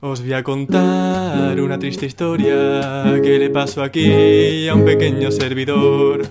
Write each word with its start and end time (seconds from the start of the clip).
Os 0.00 0.20
voy 0.20 0.32
a 0.34 0.42
contar 0.42 1.58
una 1.60 1.78
triste 1.78 2.06
historia 2.06 3.18
que 3.22 3.38
le 3.38 3.48
pasó 3.48 3.82
aquí 3.82 4.68
a 4.68 4.74
un 4.74 4.84
pequeño 4.84 5.30
servidor. 5.30 6.22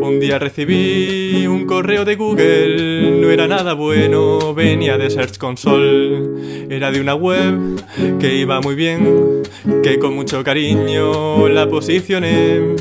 Un 0.00 0.20
día 0.20 0.38
recibí 0.38 1.46
un 1.46 1.66
correo 1.66 2.04
de 2.04 2.14
Google, 2.14 3.20
no 3.20 3.30
era 3.30 3.48
nada 3.48 3.72
bueno, 3.74 4.54
venía 4.54 4.96
de 4.96 5.10
Search 5.10 5.38
Console. 5.38 6.66
Era 6.70 6.92
de 6.92 7.00
una 7.00 7.14
web 7.14 7.80
que 8.20 8.36
iba 8.36 8.60
muy 8.60 8.74
bien, 8.74 9.42
que 9.82 9.98
con 9.98 10.14
mucho 10.14 10.44
cariño 10.44 11.48
la 11.48 11.68
posicioné. 11.68 12.76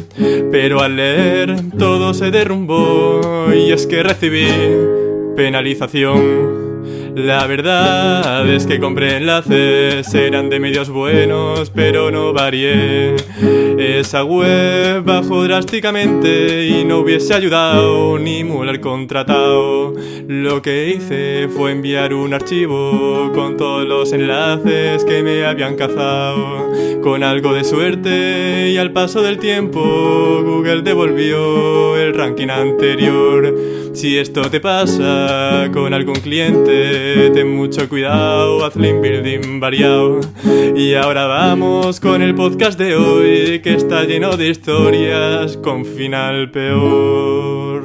Pero 0.51 0.81
al 0.81 0.95
leer 0.95 1.55
todo 1.77 2.13
se 2.13 2.29
derrumbó 2.29 3.47
y 3.53 3.71
es 3.71 3.87
que 3.87 4.03
recibí 4.03 4.47
penalización. 5.35 6.64
La 7.15 7.47
verdad 7.47 8.45
es 8.49 8.67
que 8.67 8.77
compré 8.77 9.15
enlaces, 9.15 10.13
eran 10.13 10.49
de 10.49 10.59
medios 10.59 10.89
buenos, 10.89 11.69
pero 11.69 12.11
no 12.11 12.33
varié. 12.33 13.15
Esa 13.79 14.25
web 14.25 15.01
bajó 15.01 15.45
drásticamente 15.45 16.67
y 16.67 16.83
no 16.83 16.99
hubiese 16.99 17.33
ayudado 17.33 18.19
ni 18.19 18.43
mular 18.43 18.81
contratado. 18.81 19.93
Lo 20.27 20.61
que 20.61 20.89
hice 20.89 21.47
fue 21.47 21.71
enviar 21.71 22.13
un 22.13 22.33
archivo 22.33 23.31
con 23.33 23.55
todos 23.55 23.87
los 23.87 24.11
enlaces 24.11 25.05
que 25.05 25.23
me 25.23 25.45
habían 25.45 25.77
cazado. 25.77 26.69
Con 27.01 27.23
algo 27.23 27.53
de 27.53 27.63
suerte 27.63 28.71
y 28.71 28.77
al 28.77 28.91
paso 28.91 29.21
del 29.21 29.37
tiempo, 29.37 29.79
Google 30.43 30.81
devolvió 30.81 31.95
el 31.95 32.13
ranking 32.13 32.49
anterior. 32.49 33.55
Si 33.93 34.17
esto 34.17 34.49
te 34.49 34.59
pasa 34.59 35.69
con 35.71 35.93
algún 35.93 36.15
cliente, 36.15 37.04
ten 37.33 37.55
mucho 37.55 37.87
cuidado, 37.87 38.65
haz 38.65 38.75
link 38.75 38.99
building 39.01 39.59
variado. 39.59 40.19
Y 40.75 40.95
ahora 40.95 41.27
vamos 41.27 41.99
con 41.99 42.21
el 42.21 42.33
podcast 42.33 42.79
de 42.79 42.95
hoy, 42.95 43.59
que 43.61 43.75
está 43.75 44.03
lleno 44.05 44.35
de 44.37 44.49
historias 44.49 45.57
con 45.57 45.85
final 45.85 46.49
peor. 46.49 47.83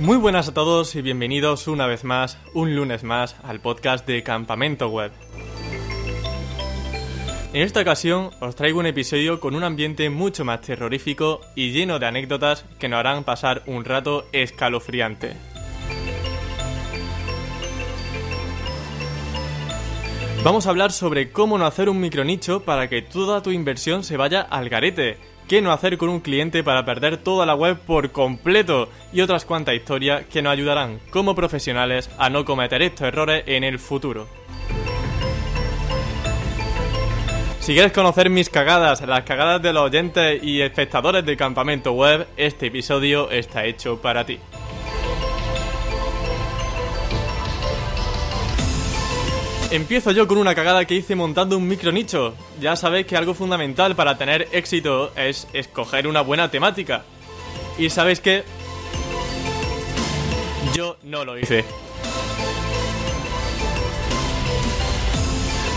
Muy 0.00 0.16
buenas 0.16 0.48
a 0.48 0.54
todos 0.54 0.94
y 0.94 1.02
bienvenidos 1.02 1.68
una 1.68 1.86
vez 1.86 2.02
más, 2.02 2.38
un 2.54 2.74
lunes 2.74 3.04
más, 3.04 3.36
al 3.42 3.60
podcast 3.60 4.06
de 4.06 4.22
Campamento 4.22 4.88
Web. 4.88 5.12
En 7.54 7.62
esta 7.62 7.80
ocasión 7.80 8.30
os 8.40 8.54
traigo 8.56 8.78
un 8.78 8.84
episodio 8.84 9.40
con 9.40 9.54
un 9.54 9.64
ambiente 9.64 10.10
mucho 10.10 10.44
más 10.44 10.60
terrorífico 10.60 11.40
y 11.54 11.70
lleno 11.70 11.98
de 11.98 12.06
anécdotas 12.06 12.66
que 12.78 12.90
nos 12.90 12.98
harán 12.98 13.24
pasar 13.24 13.62
un 13.64 13.86
rato 13.86 14.26
escalofriante. 14.32 15.32
Vamos 20.44 20.66
a 20.66 20.70
hablar 20.70 20.92
sobre 20.92 21.32
cómo 21.32 21.56
no 21.56 21.64
hacer 21.64 21.88
un 21.88 22.00
micronicho 22.00 22.64
para 22.64 22.88
que 22.88 23.00
toda 23.00 23.42
tu 23.42 23.50
inversión 23.50 24.04
se 24.04 24.18
vaya 24.18 24.42
al 24.42 24.68
garete 24.68 25.16
qué 25.48 25.62
no 25.62 25.72
hacer 25.72 25.96
con 25.96 26.10
un 26.10 26.20
cliente 26.20 26.62
para 26.62 26.84
perder 26.84 27.16
toda 27.16 27.46
la 27.46 27.54
web 27.54 27.78
por 27.78 28.12
completo 28.12 28.90
y 29.12 29.22
otras 29.22 29.46
cuantas 29.46 29.74
historias 29.74 30.26
que 30.26 30.42
nos 30.42 30.52
ayudarán 30.52 31.00
como 31.10 31.34
profesionales 31.34 32.10
a 32.18 32.28
no 32.28 32.44
cometer 32.44 32.82
estos 32.82 33.08
errores 33.08 33.44
en 33.46 33.64
el 33.64 33.78
futuro. 33.78 34.28
Si 37.68 37.74
quieres 37.74 37.92
conocer 37.92 38.30
mis 38.30 38.48
cagadas, 38.48 39.02
las 39.02 39.24
cagadas 39.24 39.60
de 39.60 39.74
los 39.74 39.82
oyentes 39.82 40.42
y 40.42 40.62
espectadores 40.62 41.22
del 41.26 41.36
campamento 41.36 41.92
web, 41.92 42.26
este 42.38 42.68
episodio 42.68 43.30
está 43.30 43.66
hecho 43.66 44.00
para 44.00 44.24
ti. 44.24 44.38
Empiezo 49.70 50.12
yo 50.12 50.26
con 50.26 50.38
una 50.38 50.54
cagada 50.54 50.86
que 50.86 50.94
hice 50.94 51.14
montando 51.14 51.58
un 51.58 51.68
micro 51.68 51.92
nicho. 51.92 52.34
Ya 52.58 52.74
sabéis 52.74 53.04
que 53.04 53.18
algo 53.18 53.34
fundamental 53.34 53.94
para 53.94 54.16
tener 54.16 54.48
éxito 54.52 55.12
es 55.14 55.46
escoger 55.52 56.06
una 56.06 56.22
buena 56.22 56.50
temática. 56.50 57.02
Y 57.76 57.90
sabéis 57.90 58.20
que 58.20 58.44
yo 60.72 60.96
no 61.02 61.22
lo 61.22 61.38
hice. 61.38 61.66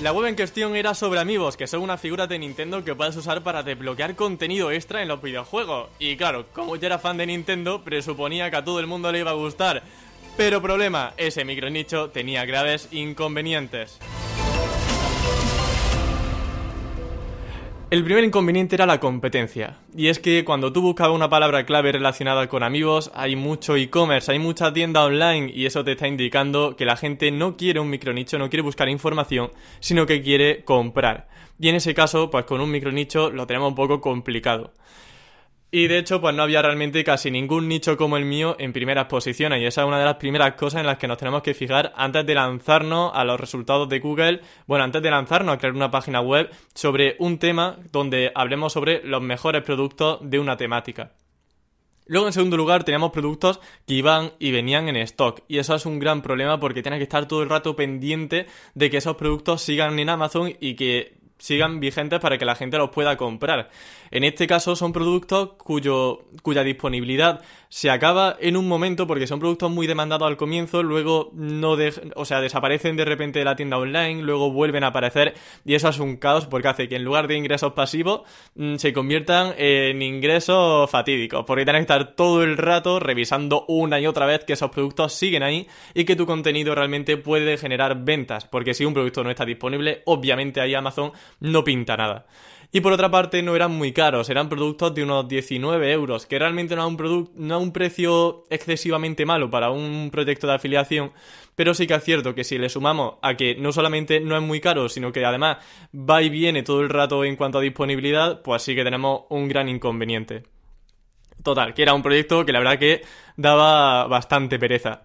La 0.01 0.13
web 0.13 0.25
en 0.25 0.35
cuestión 0.35 0.75
era 0.75 0.95
sobre 0.95 1.19
amigos, 1.19 1.55
que 1.55 1.67
son 1.67 1.81
unas 1.83 2.01
figuras 2.01 2.27
de 2.27 2.39
Nintendo 2.39 2.83
que 2.83 2.95
puedes 2.95 3.15
usar 3.15 3.43
para 3.43 3.61
desbloquear 3.61 4.15
contenido 4.15 4.71
extra 4.71 5.03
en 5.03 5.07
los 5.07 5.21
videojuegos. 5.21 5.91
Y 5.99 6.17
claro, 6.17 6.47
como 6.53 6.75
yo 6.75 6.87
era 6.87 6.97
fan 6.97 7.17
de 7.17 7.27
Nintendo, 7.27 7.83
presuponía 7.83 8.49
que 8.49 8.57
a 8.57 8.63
todo 8.63 8.79
el 8.79 8.87
mundo 8.87 9.11
le 9.11 9.19
iba 9.19 9.29
a 9.29 9.35
gustar. 9.35 9.83
Pero 10.37 10.59
problema, 10.59 11.13
ese 11.17 11.45
micronicho 11.45 12.09
tenía 12.09 12.45
graves 12.45 12.87
inconvenientes. 12.91 13.99
El 17.91 18.05
primer 18.05 18.23
inconveniente 18.23 18.75
era 18.75 18.85
la 18.85 19.01
competencia. 19.01 19.79
Y 19.93 20.07
es 20.07 20.19
que 20.19 20.45
cuando 20.45 20.71
tú 20.71 20.81
buscabas 20.81 21.13
una 21.13 21.29
palabra 21.29 21.65
clave 21.65 21.91
relacionada 21.91 22.47
con 22.47 22.63
amigos, 22.63 23.11
hay 23.13 23.35
mucho 23.35 23.75
e-commerce, 23.75 24.31
hay 24.31 24.39
mucha 24.39 24.71
tienda 24.71 25.03
online 25.03 25.51
y 25.53 25.65
eso 25.65 25.83
te 25.83 25.91
está 25.91 26.07
indicando 26.07 26.77
que 26.77 26.85
la 26.85 26.95
gente 26.95 27.31
no 27.31 27.57
quiere 27.57 27.81
un 27.81 27.89
micronicho, 27.89 28.39
no 28.39 28.49
quiere 28.49 28.63
buscar 28.63 28.87
información, 28.87 29.51
sino 29.81 30.05
que 30.05 30.21
quiere 30.21 30.63
comprar. 30.63 31.27
Y 31.59 31.67
en 31.67 31.75
ese 31.75 31.93
caso, 31.93 32.29
pues 32.31 32.45
con 32.45 32.61
un 32.61 32.71
micronicho 32.71 33.29
lo 33.29 33.45
tenemos 33.45 33.67
un 33.67 33.75
poco 33.75 33.99
complicado. 33.99 34.71
Y 35.73 35.87
de 35.87 35.99
hecho, 35.99 36.19
pues 36.19 36.35
no 36.35 36.43
había 36.43 36.61
realmente 36.61 37.01
casi 37.05 37.31
ningún 37.31 37.69
nicho 37.69 37.95
como 37.95 38.17
el 38.17 38.25
mío 38.25 38.57
en 38.59 38.73
primeras 38.73 39.05
posiciones. 39.05 39.61
Y 39.61 39.65
esa 39.65 39.81
es 39.81 39.87
una 39.87 39.99
de 39.99 40.03
las 40.03 40.17
primeras 40.17 40.55
cosas 40.55 40.81
en 40.81 40.85
las 40.85 40.97
que 40.97 41.07
nos 41.07 41.17
tenemos 41.17 41.43
que 41.43 41.53
fijar 41.53 41.93
antes 41.95 42.25
de 42.25 42.35
lanzarnos 42.35 43.11
a 43.15 43.23
los 43.23 43.39
resultados 43.39 43.87
de 43.87 44.01
Google. 44.01 44.41
Bueno, 44.67 44.83
antes 44.83 45.01
de 45.01 45.09
lanzarnos 45.09 45.55
a 45.55 45.57
crear 45.57 45.73
una 45.73 45.89
página 45.89 46.19
web 46.19 46.49
sobre 46.75 47.15
un 47.19 47.39
tema 47.39 47.77
donde 47.93 48.33
hablemos 48.35 48.73
sobre 48.73 49.01
los 49.05 49.21
mejores 49.21 49.63
productos 49.63 50.19
de 50.21 50.39
una 50.39 50.57
temática. 50.57 51.13
Luego, 52.05 52.27
en 52.27 52.33
segundo 52.33 52.57
lugar, 52.57 52.83
teníamos 52.83 53.11
productos 53.11 53.61
que 53.87 53.93
iban 53.93 54.33
y 54.39 54.51
venían 54.51 54.89
en 54.89 54.97
stock. 54.97 55.43
Y 55.47 55.59
eso 55.59 55.73
es 55.73 55.85
un 55.85 55.99
gran 55.99 56.21
problema 56.21 56.59
porque 56.59 56.81
tienes 56.81 56.97
que 56.97 57.03
estar 57.03 57.29
todo 57.29 57.43
el 57.43 57.49
rato 57.49 57.77
pendiente 57.77 58.47
de 58.75 58.89
que 58.89 58.97
esos 58.97 59.15
productos 59.15 59.61
sigan 59.61 59.97
en 59.97 60.09
Amazon 60.09 60.51
y 60.59 60.75
que 60.75 61.20
sigan 61.41 61.79
vigentes 61.79 62.19
para 62.19 62.37
que 62.37 62.45
la 62.45 62.55
gente 62.55 62.77
los 62.77 62.91
pueda 62.91 63.17
comprar. 63.17 63.69
En 64.11 64.23
este 64.23 64.45
caso 64.45 64.75
son 64.75 64.93
productos 64.93 65.53
cuyo, 65.57 66.25
cuya 66.43 66.63
disponibilidad 66.63 67.41
se 67.69 67.89
acaba 67.89 68.35
en 68.39 68.57
un 68.57 68.67
momento 68.67 69.07
porque 69.07 69.27
son 69.27 69.39
productos 69.39 69.71
muy 69.71 69.87
demandados 69.87 70.27
al 70.27 70.37
comienzo, 70.37 70.83
luego 70.83 71.31
no 71.33 71.77
o 72.15 72.25
sea, 72.25 72.41
desaparecen 72.41 72.97
de 72.97 73.05
repente 73.05 73.39
de 73.39 73.45
la 73.45 73.55
tienda 73.55 73.77
online, 73.77 74.21
luego 74.21 74.51
vuelven 74.51 74.83
a 74.83 74.87
aparecer 74.87 75.33
y 75.65 75.73
eso 75.73 75.87
es 75.89 75.99
un 75.99 76.17
caos 76.17 76.45
porque 76.45 76.67
hace 76.67 76.89
que 76.89 76.97
en 76.97 77.05
lugar 77.05 77.27
de 77.27 77.37
ingresos 77.37 77.73
pasivos 77.73 78.21
mm, 78.55 78.75
se 78.75 78.93
conviertan 78.93 79.53
en 79.57 80.01
ingresos 80.01 80.91
fatídicos, 80.91 81.45
porque 81.47 81.63
tienes 81.63 81.79
que 81.79 81.93
estar 81.93 82.15
todo 82.15 82.43
el 82.43 82.57
rato 82.57 82.99
revisando 82.99 83.65
una 83.67 83.99
y 83.99 84.05
otra 84.05 84.25
vez 84.25 84.43
que 84.43 84.53
esos 84.53 84.69
productos 84.69 85.13
siguen 85.13 85.41
ahí 85.41 85.67
y 85.93 86.03
que 86.03 86.15
tu 86.15 86.25
contenido 86.25 86.75
realmente 86.75 87.17
puede 87.17 87.57
generar 87.57 88.03
ventas, 88.03 88.45
porque 88.45 88.73
si 88.73 88.85
un 88.85 88.93
producto 88.93 89.23
no 89.23 89.31
está 89.31 89.45
disponible, 89.45 90.03
obviamente 90.05 90.59
ahí 90.59 90.75
Amazon 90.75 91.13
no 91.39 91.63
pinta 91.63 91.97
nada. 91.97 92.25
Y 92.73 92.79
por 92.79 92.93
otra 92.93 93.11
parte 93.11 93.43
no 93.43 93.53
eran 93.53 93.71
muy 93.71 93.91
caros, 93.91 94.29
eran 94.29 94.47
productos 94.47 94.95
de 94.95 95.03
unos 95.03 95.27
19 95.27 95.91
euros, 95.91 96.25
que 96.25 96.39
realmente 96.39 96.73
no 96.73 96.87
es 96.87 96.93
un, 96.93 97.29
no 97.35 97.59
un 97.59 97.73
precio 97.73 98.45
excesivamente 98.49 99.25
malo 99.25 99.49
para 99.49 99.71
un 99.71 100.09
proyecto 100.09 100.47
de 100.47 100.53
afiliación, 100.53 101.11
pero 101.53 101.73
sí 101.73 101.85
que 101.85 101.95
es 101.95 102.03
cierto 102.03 102.33
que 102.33 102.45
si 102.45 102.57
le 102.57 102.69
sumamos 102.69 103.15
a 103.21 103.35
que 103.35 103.55
no 103.55 103.73
solamente 103.73 104.21
no 104.21 104.37
es 104.37 104.41
muy 104.41 104.61
caro, 104.61 104.87
sino 104.87 105.11
que 105.11 105.25
además 105.25 105.57
va 105.93 106.21
y 106.21 106.29
viene 106.29 106.63
todo 106.63 106.79
el 106.79 106.87
rato 106.87 107.25
en 107.25 107.35
cuanto 107.35 107.57
a 107.57 107.61
disponibilidad, 107.61 108.41
pues 108.41 108.61
sí 108.61 108.73
que 108.73 108.85
tenemos 108.85 109.23
un 109.29 109.49
gran 109.49 109.67
inconveniente. 109.67 110.43
Total, 111.43 111.73
que 111.73 111.81
era 111.81 111.93
un 111.93 112.03
proyecto 112.03 112.45
que 112.45 112.53
la 112.53 112.59
verdad 112.59 112.79
que 112.79 113.01
daba 113.35 114.07
bastante 114.07 114.59
pereza. 114.59 115.03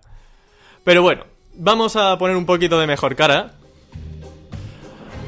Pero 0.84 1.02
bueno, 1.02 1.24
vamos 1.54 1.96
a 1.96 2.16
poner 2.16 2.36
un 2.36 2.46
poquito 2.46 2.78
de 2.78 2.86
mejor 2.86 3.16
cara 3.16 3.54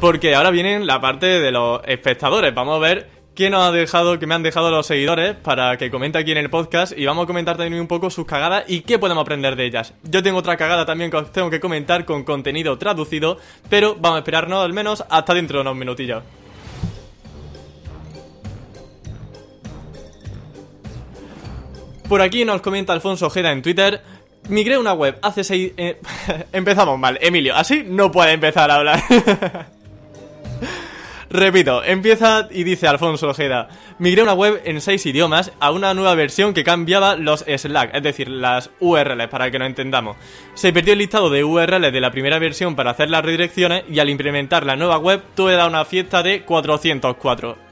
porque 0.01 0.35
ahora 0.35 0.51
viene 0.51 0.81
la 0.81 1.01
parte 1.01 1.27
de 1.27 1.51
los 1.51 1.81
espectadores. 1.87 2.55
Vamos 2.55 2.77
a 2.77 2.79
ver 2.79 3.11
qué 3.35 3.51
nos 3.51 3.63
ha 3.63 3.73
dejado, 3.73 4.19
qué 4.19 4.27
me 4.27 4.35
han 4.35 4.43
dejado 4.43 4.71
los 4.71 4.87
seguidores 4.87 5.35
para 5.35 5.77
que 5.77 5.91
comente 5.91 6.19
aquí 6.19 6.33
en 6.33 6.39
el 6.39 6.51
podcast 6.51 6.97
y 6.97 7.07
vamos 7.07 7.25
a 7.25 7.27
comentar 7.27 7.57
también 7.57 7.81
un 7.81 7.89
poco 7.89 8.11
sus 8.11 8.27
cagadas 8.27 8.65
y 8.69 8.81
qué 8.81 8.99
podemos 8.99 9.23
aprender 9.23 9.57
de 9.57 9.65
ellas. 9.65 9.95
Yo 10.05 10.23
tengo 10.23 10.39
otra 10.39 10.57
cagada 10.57 10.87
también 10.87 11.11
que 11.11 11.17
os 11.17 11.33
tengo 11.33 11.51
que 11.51 11.61
comentar 11.61 12.05
con 12.05 12.25
contenido 12.25 12.79
traducido, 12.79 13.39
pero 13.69 13.97
vamos 13.97 14.17
a 14.17 14.19
esperarnos 14.19 14.65
al 14.65 14.73
menos 14.73 15.05
hasta 15.09 15.35
dentro 15.35 15.59
de 15.59 15.63
unos 15.63 15.77
minutillos. 15.77 16.23
Por 22.09 22.23
aquí 22.23 22.45
nos 22.45 22.61
comenta 22.63 22.93
Alfonso 22.93 23.27
Ojeda 23.27 23.53
en 23.53 23.63
Twitter. 23.63 24.01
Migré 24.49 24.79
una 24.79 24.95
web 24.95 25.19
hace 25.23 25.45
seis... 25.45 25.73
Eh, 25.77 26.01
empezamos 26.53 26.99
mal, 26.99 27.19
Emilio. 27.21 27.55
Así 27.55 27.85
no 27.87 28.11
puede 28.11 28.33
empezar 28.33 28.71
a 28.71 28.77
hablar. 28.77 29.03
Repito, 31.31 31.85
empieza 31.85 32.49
y 32.51 32.65
dice 32.65 32.89
Alfonso 32.89 33.29
Ojeda, 33.29 33.69
migré 33.99 34.23
una 34.23 34.33
web 34.33 34.63
en 34.65 34.81
seis 34.81 35.05
idiomas 35.05 35.53
a 35.61 35.73
una 35.73 35.93
nueva 35.93 36.15
versión 36.15 36.55
que 36.55 36.65
cambiaba 36.65 37.17
los 37.17 37.45
Slack, 37.47 37.95
es 37.95 38.03
decir, 38.03 38.29
las 38.29 38.71
URLs, 38.81 39.29
para 39.29 39.51
que 39.51 39.59
nos 39.59 39.67
entendamos. 39.67 40.17
Se 40.55 40.73
perdió 40.73 40.95
el 40.95 41.01
listado 41.01 41.29
de 41.29 41.45
URLs 41.45 41.93
de 41.93 42.01
la 42.01 42.11
primera 42.11 42.39
versión 42.39 42.75
para 42.77 42.93
hacer 42.93 43.11
las 43.11 43.23
redirecciones 43.23 43.85
y 43.91 43.99
al 43.99 44.09
implementar 44.09 44.65
la 44.65 44.77
nueva 44.77 44.97
web 44.97 45.23
tuve 45.35 45.53
da 45.53 45.67
una 45.67 45.85
fiesta 45.85 46.23
de 46.23 46.43
404. 46.45 47.69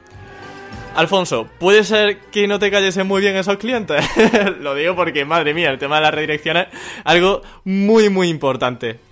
Alfonso, 0.94 1.48
¿puede 1.58 1.84
ser 1.84 2.18
que 2.30 2.46
no 2.46 2.58
te 2.58 2.70
cayesen 2.70 3.06
muy 3.06 3.22
bien 3.22 3.36
esos 3.36 3.56
clientes? 3.56 4.04
Lo 4.60 4.74
digo 4.74 4.96
porque, 4.96 5.24
madre 5.24 5.54
mía, 5.54 5.70
el 5.70 5.78
tema 5.78 5.96
de 5.96 6.02
las 6.02 6.14
redirecciones 6.14 6.68
es 6.68 6.78
algo 7.04 7.42
muy, 7.64 8.10
muy 8.10 8.28
importante. 8.28 9.05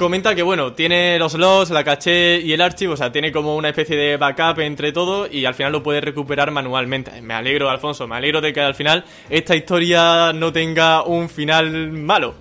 Comenta 0.00 0.34
que, 0.34 0.42
bueno, 0.42 0.72
tiene 0.72 1.18
los 1.18 1.34
logs, 1.34 1.68
la 1.68 1.84
caché 1.84 2.40
y 2.40 2.54
el 2.54 2.62
archivo, 2.62 2.94
o 2.94 2.96
sea, 2.96 3.12
tiene 3.12 3.30
como 3.30 3.54
una 3.54 3.68
especie 3.68 3.98
de 3.98 4.16
backup 4.16 4.58
entre 4.60 4.92
todo 4.92 5.30
y 5.30 5.44
al 5.44 5.52
final 5.52 5.72
lo 5.72 5.82
puede 5.82 6.00
recuperar 6.00 6.50
manualmente. 6.50 7.20
Me 7.20 7.34
alegro, 7.34 7.68
Alfonso, 7.68 8.08
me 8.08 8.16
alegro 8.16 8.40
de 8.40 8.54
que 8.54 8.62
al 8.62 8.74
final 8.74 9.04
esta 9.28 9.54
historia 9.54 10.32
no 10.32 10.54
tenga 10.54 11.02
un 11.02 11.28
final 11.28 11.92
malo. 11.92 12.34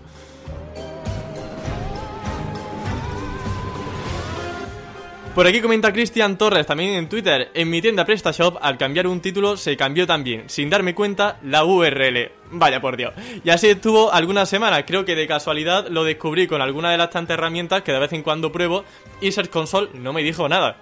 Por 5.40 5.48
aquí 5.48 5.62
comenta 5.62 5.94
Cristian 5.94 6.38
Torres 6.38 6.66
también 6.66 6.96
en 6.96 7.08
Twitter. 7.08 7.50
En 7.54 7.70
mi 7.70 7.82
tienda 7.82 8.04
PrestaShop, 8.04 8.58
al 8.62 8.78
cambiar 8.78 9.08
un 9.08 9.22
título, 9.22 9.56
se 9.56 9.78
cambió 9.78 10.06
también, 10.06 10.50
sin 10.50 10.70
darme 10.70 10.94
cuenta, 10.94 11.40
la 11.44 11.64
URL. 11.64 12.30
Vaya 12.52 12.82
por 12.82 12.98
Dios. 12.98 13.14
Y 13.46 13.50
así 13.50 13.68
estuvo 13.68 14.12
algunas 14.12 14.50
semanas. 14.50 14.84
Creo 14.86 15.06
que 15.06 15.16
de 15.16 15.28
casualidad 15.28 15.88
lo 15.88 16.04
descubrí 16.04 16.46
con 16.46 16.62
alguna 16.62 16.92
de 16.92 16.98
las 16.98 17.12
tantas 17.12 17.36
herramientas 17.36 17.84
que 17.84 17.94
de 17.94 18.00
vez 18.00 18.12
en 18.12 18.22
cuando 18.22 18.52
pruebo. 18.52 18.84
Y 19.22 19.32
Search 19.32 19.50
Console 19.50 19.92
no 19.94 20.12
me 20.12 20.24
dijo 20.24 20.50
nada. 20.50 20.76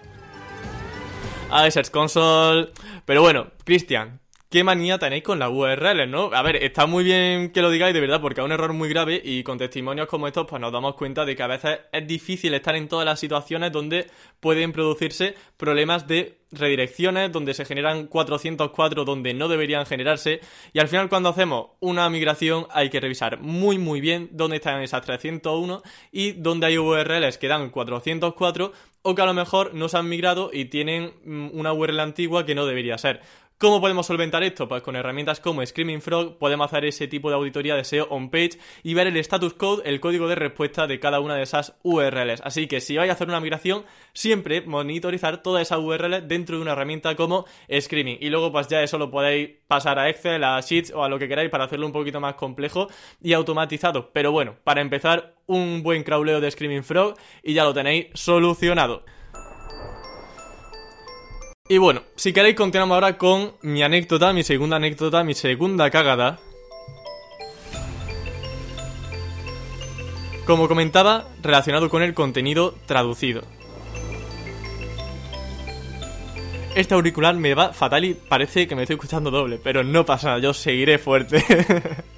Ah, 1.51 1.69
Search 1.69 1.91
Console. 1.91 2.71
Pero 3.05 3.21
bueno, 3.21 3.49
Cristian, 3.63 4.19
qué 4.49 4.63
manía 4.63 4.97
tenéis 4.97 5.23
con 5.23 5.39
las 5.39 5.49
URLs, 5.49 6.07
¿no? 6.07 6.29
A 6.33 6.41
ver, 6.41 6.57
está 6.57 6.85
muy 6.85 7.03
bien 7.03 7.51
que 7.51 7.61
lo 7.61 7.69
digáis 7.69 7.93
de 7.93 7.99
verdad 7.99 8.21
porque 8.21 8.41
es 8.41 8.45
un 8.45 8.51
error 8.51 8.71
muy 8.73 8.89
grave 8.89 9.21
y 9.23 9.43
con 9.43 9.57
testimonios 9.57 10.07
como 10.07 10.27
estos 10.27 10.47
pues 10.47 10.61
nos 10.61 10.71
damos 10.71 10.95
cuenta 10.95 11.25
de 11.25 11.35
que 11.35 11.43
a 11.43 11.47
veces 11.47 11.79
es 11.91 12.07
difícil 12.07 12.53
estar 12.53 12.75
en 12.75 12.87
todas 12.87 13.05
las 13.05 13.19
situaciones 13.19 13.71
donde 13.71 14.07
pueden 14.39 14.71
producirse 14.71 15.35
problemas 15.57 16.07
de 16.07 16.37
redirecciones, 16.51 17.29
donde 17.31 17.53
se 17.53 17.65
generan 17.65 18.07
404 18.07 19.03
donde 19.03 19.33
no 19.33 19.49
deberían 19.49 19.85
generarse 19.85 20.39
y 20.71 20.79
al 20.79 20.87
final 20.87 21.09
cuando 21.09 21.27
hacemos 21.27 21.71
una 21.81 22.09
migración 22.09 22.67
hay 22.71 22.89
que 22.89 23.01
revisar 23.01 23.41
muy 23.41 23.77
muy 23.77 23.99
bien 23.99 24.29
dónde 24.31 24.55
están 24.55 24.81
esas 24.81 25.01
301 25.01 25.81
y 26.13 26.31
dónde 26.31 26.67
hay 26.67 26.77
URLs 26.77 27.37
que 27.37 27.49
dan 27.49 27.69
404 27.69 28.71
o 29.01 29.15
que 29.15 29.21
a 29.21 29.25
lo 29.25 29.33
mejor 29.33 29.73
no 29.73 29.87
se 29.87 29.97
han 29.97 30.09
migrado 30.09 30.49
y 30.51 30.65
tienen 30.65 31.13
mm, 31.23 31.49
una 31.53 31.71
URL 31.71 31.99
antigua 31.99 32.45
que 32.45 32.55
no 32.55 32.65
debería 32.65 32.97
ser. 32.97 33.21
¿Cómo 33.59 33.81
podemos 33.81 34.05
solventar 34.05 34.43
esto? 34.43 34.67
Pues 34.67 34.83
con 34.83 34.95
herramientas 34.95 35.39
como 35.39 35.65
Screaming 35.65 36.03
Frog 36.03 36.37
podemos 36.37 36.67
hacer 36.67 36.85
ese 36.85 37.07
tipo 37.07 37.29
de 37.29 37.37
auditoría 37.37 37.73
de 37.73 37.83
SEO 37.83 38.05
on 38.11 38.29
page 38.29 38.59
y 38.83 38.93
ver 38.93 39.07
el 39.07 39.17
status 39.17 39.55
code, 39.55 39.81
el 39.89 39.99
código 39.99 40.27
de 40.27 40.35
respuesta 40.35 40.85
de 40.85 40.99
cada 40.99 41.19
una 41.21 41.33
de 41.33 41.41
esas 41.41 41.75
URLs. 41.81 42.41
Así 42.43 42.67
que 42.67 42.81
si 42.81 42.97
vais 42.97 43.09
a 43.09 43.13
hacer 43.13 43.27
una 43.27 43.39
migración, 43.39 43.83
siempre 44.13 44.61
monitorizar 44.61 45.41
todas 45.41 45.63
esas 45.63 45.79
URLs 45.79 46.27
dentro 46.27 46.57
de 46.57 46.61
una 46.61 46.73
herramienta 46.73 47.15
como 47.15 47.45
Screaming. 47.67 48.19
Y 48.21 48.29
luego 48.29 48.51
pues 48.51 48.67
ya 48.67 48.83
eso 48.83 48.99
lo 48.99 49.09
podéis 49.09 49.49
pasar 49.67 49.97
a 49.97 50.07
Excel, 50.07 50.43
a 50.43 50.61
Sheets 50.61 50.91
o 50.93 51.03
a 51.03 51.09
lo 51.09 51.17
que 51.17 51.27
queráis 51.27 51.49
para 51.49 51.63
hacerlo 51.63 51.87
un 51.87 51.93
poquito 51.93 52.19
más 52.19 52.35
complejo 52.35 52.89
y 53.23 53.33
automatizado. 53.33 54.11
Pero 54.13 54.31
bueno, 54.31 54.57
para 54.63 54.81
empezar, 54.81 55.33
un 55.47 55.81
buen 55.81 56.03
crawleo 56.03 56.41
de 56.41 56.51
Screaming 56.51 56.83
Frog 56.83 57.15
y 57.41 57.55
ya 57.55 57.63
lo 57.63 57.73
tenéis 57.73 58.07
solucionado. 58.13 59.03
Y 61.69 61.79
bueno, 61.79 62.03
si 62.15 62.31
queréis 62.31 62.55
continuamos 62.55 62.95
ahora 62.95 63.17
con 63.17 63.53
mi 63.61 63.83
anécdota, 63.83 64.31
mi 64.31 64.43
segunda 64.43 64.77
anécdota, 64.77 65.25
mi 65.25 65.33
segunda 65.33 65.89
cagada. 65.89 66.39
Como 70.45 70.69
comentaba, 70.69 71.27
relacionado 71.41 71.89
con 71.89 72.03
el 72.03 72.13
contenido 72.13 72.73
traducido. 72.85 73.41
Este 76.73 76.93
auricular 76.93 77.35
me 77.35 77.53
va 77.53 77.73
fatal 77.73 78.05
y 78.05 78.13
parece 78.13 78.65
que 78.65 78.75
me 78.75 78.83
estoy 78.83 78.93
escuchando 78.93 79.29
doble, 79.29 79.59
pero 79.61 79.83
no 79.83 80.05
pasa 80.05 80.27
nada, 80.27 80.39
yo 80.39 80.53
seguiré 80.53 80.97
fuerte. 80.97 81.43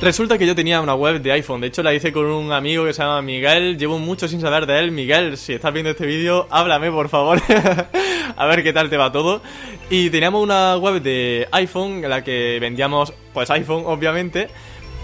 Resulta 0.00 0.38
que 0.38 0.46
yo 0.46 0.54
tenía 0.54 0.80
una 0.80 0.94
web 0.94 1.20
de 1.20 1.32
iPhone, 1.32 1.60
de 1.60 1.66
hecho 1.66 1.82
la 1.82 1.92
hice 1.92 2.12
con 2.12 2.26
un 2.26 2.52
amigo 2.52 2.84
que 2.84 2.92
se 2.92 3.02
llama 3.02 3.20
Miguel, 3.20 3.76
llevo 3.76 3.98
mucho 3.98 4.28
sin 4.28 4.40
saber 4.40 4.64
de 4.64 4.78
él. 4.78 4.92
Miguel, 4.92 5.36
si 5.36 5.54
estás 5.54 5.72
viendo 5.72 5.90
este 5.90 6.06
vídeo, 6.06 6.46
háblame 6.50 6.88
por 6.92 7.08
favor, 7.08 7.42
a 8.36 8.46
ver 8.46 8.62
qué 8.62 8.72
tal 8.72 8.90
te 8.90 8.96
va 8.96 9.10
todo. 9.10 9.42
Y 9.90 10.10
teníamos 10.10 10.40
una 10.40 10.76
web 10.76 11.02
de 11.02 11.48
iPhone 11.50 12.04
en 12.04 12.10
la 12.10 12.22
que 12.22 12.58
vendíamos, 12.60 13.12
pues 13.34 13.50
iPhone 13.50 13.82
obviamente, 13.86 14.48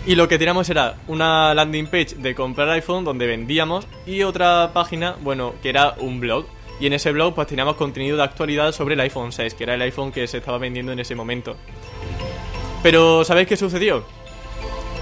y 0.07 0.15
lo 0.15 0.29
que 0.29 0.39
teníamos 0.39 0.71
era 0.71 0.99
una 1.09 1.55
landing 1.55 1.87
page 1.87 2.15
de 2.19 2.33
comprar 2.37 2.69
iPhone 2.69 3.05
donde 3.05 3.27
vendíamos 3.27 3.89
y 4.07 4.23
otra 4.23 4.71
página, 4.73 5.17
bueno, 5.23 5.55
que 5.61 5.71
era 5.71 5.97
un 5.99 6.21
blog. 6.21 6.47
Y 6.79 6.87
en 6.87 6.93
ese 6.93 7.11
blog 7.11 7.35
pues 7.35 7.49
teníamos 7.49 7.75
contenido 7.75 8.17
de 8.17 8.23
actualidad 8.23 8.71
sobre 8.71 8.95
el 8.95 9.01
iPhone 9.01 9.33
6, 9.33 9.55
que 9.55 9.65
era 9.65 9.75
el 9.75 9.83
iPhone 9.83 10.13
que 10.13 10.29
se 10.29 10.39
estaba 10.39 10.59
vendiendo 10.59 10.93
en 10.93 11.01
ese 11.01 11.17
momento. 11.17 11.57
Pero 12.81 13.25
¿sabéis 13.25 13.49
qué 13.49 13.57
sucedió? 13.57 14.05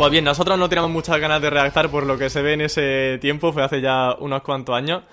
Pues 0.02 0.10
bien, 0.10 0.24
nosotros 0.24 0.58
no 0.58 0.68
teníamos 0.68 0.90
muchas 0.90 1.20
ganas 1.20 1.40
de 1.40 1.48
redactar 1.48 1.88
por 1.88 2.04
lo 2.06 2.18
que 2.18 2.28
se 2.28 2.42
ve 2.42 2.54
en 2.54 2.62
ese 2.62 3.18
tiempo, 3.20 3.52
fue 3.52 3.62
hace 3.62 3.80
ya 3.80 4.16
unos 4.18 4.42
cuantos 4.42 4.74
años. 4.74 5.04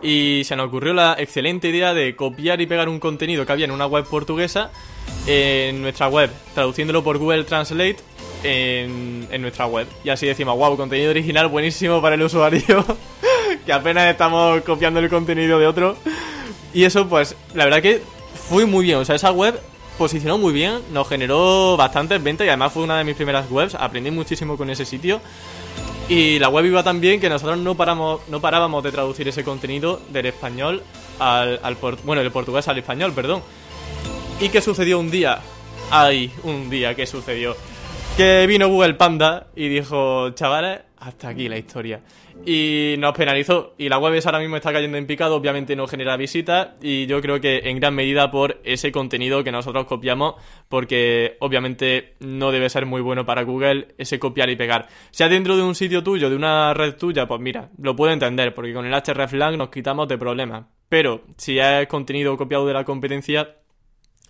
Y 0.00 0.40
se 0.44 0.56
nos 0.56 0.68
ocurrió 0.68 0.94
la 0.94 1.16
excelente 1.18 1.68
idea 1.68 1.92
de 1.92 2.16
copiar 2.16 2.58
y 2.62 2.66
pegar 2.66 2.88
un 2.88 2.98
contenido 2.98 3.44
que 3.44 3.52
había 3.52 3.66
en 3.66 3.72
una 3.72 3.84
web 3.84 4.06
portuguesa 4.06 4.70
en 5.26 5.82
nuestra 5.82 6.08
web, 6.08 6.30
traduciéndolo 6.54 7.04
por 7.04 7.18
Google 7.18 7.44
Translate 7.44 7.98
en, 8.42 9.28
en 9.30 9.42
nuestra 9.42 9.66
web. 9.66 9.86
Y 10.02 10.08
así 10.08 10.26
decimos, 10.26 10.56
wow, 10.56 10.78
contenido 10.78 11.10
original 11.10 11.48
buenísimo 11.48 12.00
para 12.00 12.14
el 12.14 12.22
usuario, 12.22 12.86
que 13.66 13.72
apenas 13.74 14.10
estamos 14.10 14.62
copiando 14.62 14.98
el 15.00 15.10
contenido 15.10 15.58
de 15.58 15.66
otro. 15.66 15.98
Y 16.72 16.84
eso, 16.84 17.06
pues, 17.06 17.36
la 17.52 17.66
verdad 17.66 17.82
que 17.82 18.00
fue 18.48 18.64
muy 18.64 18.86
bien. 18.86 18.96
O 18.96 19.04
sea, 19.04 19.16
esa 19.16 19.30
web 19.30 19.60
posicionó 19.98 20.38
muy 20.38 20.52
bien, 20.52 20.80
nos 20.92 21.08
generó 21.08 21.76
bastantes 21.76 22.22
ventas 22.22 22.46
y 22.46 22.48
además 22.48 22.72
fue 22.72 22.84
una 22.84 22.96
de 22.96 23.04
mis 23.04 23.16
primeras 23.16 23.50
webs, 23.50 23.74
aprendí 23.74 24.10
muchísimo 24.10 24.56
con 24.56 24.70
ese 24.70 24.84
sitio. 24.84 25.20
Y 26.08 26.38
la 26.38 26.48
web 26.48 26.64
iba 26.64 26.82
tan 26.82 27.00
bien 27.00 27.20
que 27.20 27.28
nosotros 27.28 27.58
no, 27.58 27.74
paramos, 27.74 28.20
no 28.28 28.40
parábamos 28.40 28.82
de 28.82 28.92
traducir 28.92 29.28
ese 29.28 29.44
contenido 29.44 30.00
del 30.10 30.26
español 30.26 30.82
al, 31.18 31.60
al 31.62 31.76
bueno, 32.04 32.22
del 32.22 32.32
portugués 32.32 32.66
al 32.68 32.78
español, 32.78 33.12
perdón. 33.12 33.42
¿Y 34.40 34.48
qué 34.48 34.62
sucedió 34.62 34.98
un 35.00 35.10
día? 35.10 35.40
Ay, 35.90 36.32
un 36.44 36.70
día, 36.70 36.94
¿qué 36.94 37.04
sucedió? 37.04 37.56
Que 38.16 38.46
vino 38.46 38.68
Google 38.68 38.94
Panda 38.94 39.48
y 39.54 39.68
dijo, 39.68 40.30
chavales, 40.30 40.80
hasta 41.00 41.28
aquí 41.28 41.48
la 41.48 41.58
historia 41.58 42.00
y 42.44 42.94
nos 42.98 43.12
penalizó. 43.12 43.74
Y 43.78 43.88
la 43.88 43.98
web 43.98 44.20
ahora 44.24 44.38
mismo 44.38 44.56
está 44.56 44.72
cayendo 44.72 44.96
en 44.96 45.06
picado, 45.06 45.36
obviamente 45.36 45.76
no 45.76 45.86
genera 45.86 46.16
visitas 46.16 46.70
y 46.80 47.06
yo 47.06 47.20
creo 47.20 47.40
que 47.40 47.58
en 47.64 47.78
gran 47.80 47.94
medida 47.94 48.30
por 48.30 48.60
ese 48.64 48.92
contenido 48.92 49.44
que 49.44 49.52
nosotros 49.52 49.86
copiamos, 49.86 50.34
porque 50.68 51.36
obviamente 51.40 52.14
no 52.20 52.50
debe 52.50 52.70
ser 52.70 52.86
muy 52.86 53.00
bueno 53.00 53.26
para 53.26 53.42
Google 53.42 53.88
ese 53.98 54.18
copiar 54.18 54.50
y 54.50 54.56
pegar. 54.56 54.88
Sea 55.10 55.28
dentro 55.28 55.56
de 55.56 55.62
un 55.62 55.74
sitio 55.74 56.02
tuyo, 56.02 56.30
de 56.30 56.36
una 56.36 56.74
red 56.74 56.96
tuya, 56.96 57.26
pues 57.26 57.40
mira, 57.40 57.70
lo 57.78 57.94
puedo 57.96 58.12
entender, 58.12 58.54
porque 58.54 58.72
con 58.72 58.86
el 58.86 59.02
hreflang 59.02 59.56
nos 59.56 59.68
quitamos 59.68 60.08
de 60.08 60.18
problemas. 60.18 60.66
Pero 60.88 61.24
si 61.36 61.58
es 61.58 61.86
contenido 61.86 62.36
copiado 62.36 62.66
de 62.66 62.72
la 62.72 62.84
competencia, 62.84 63.56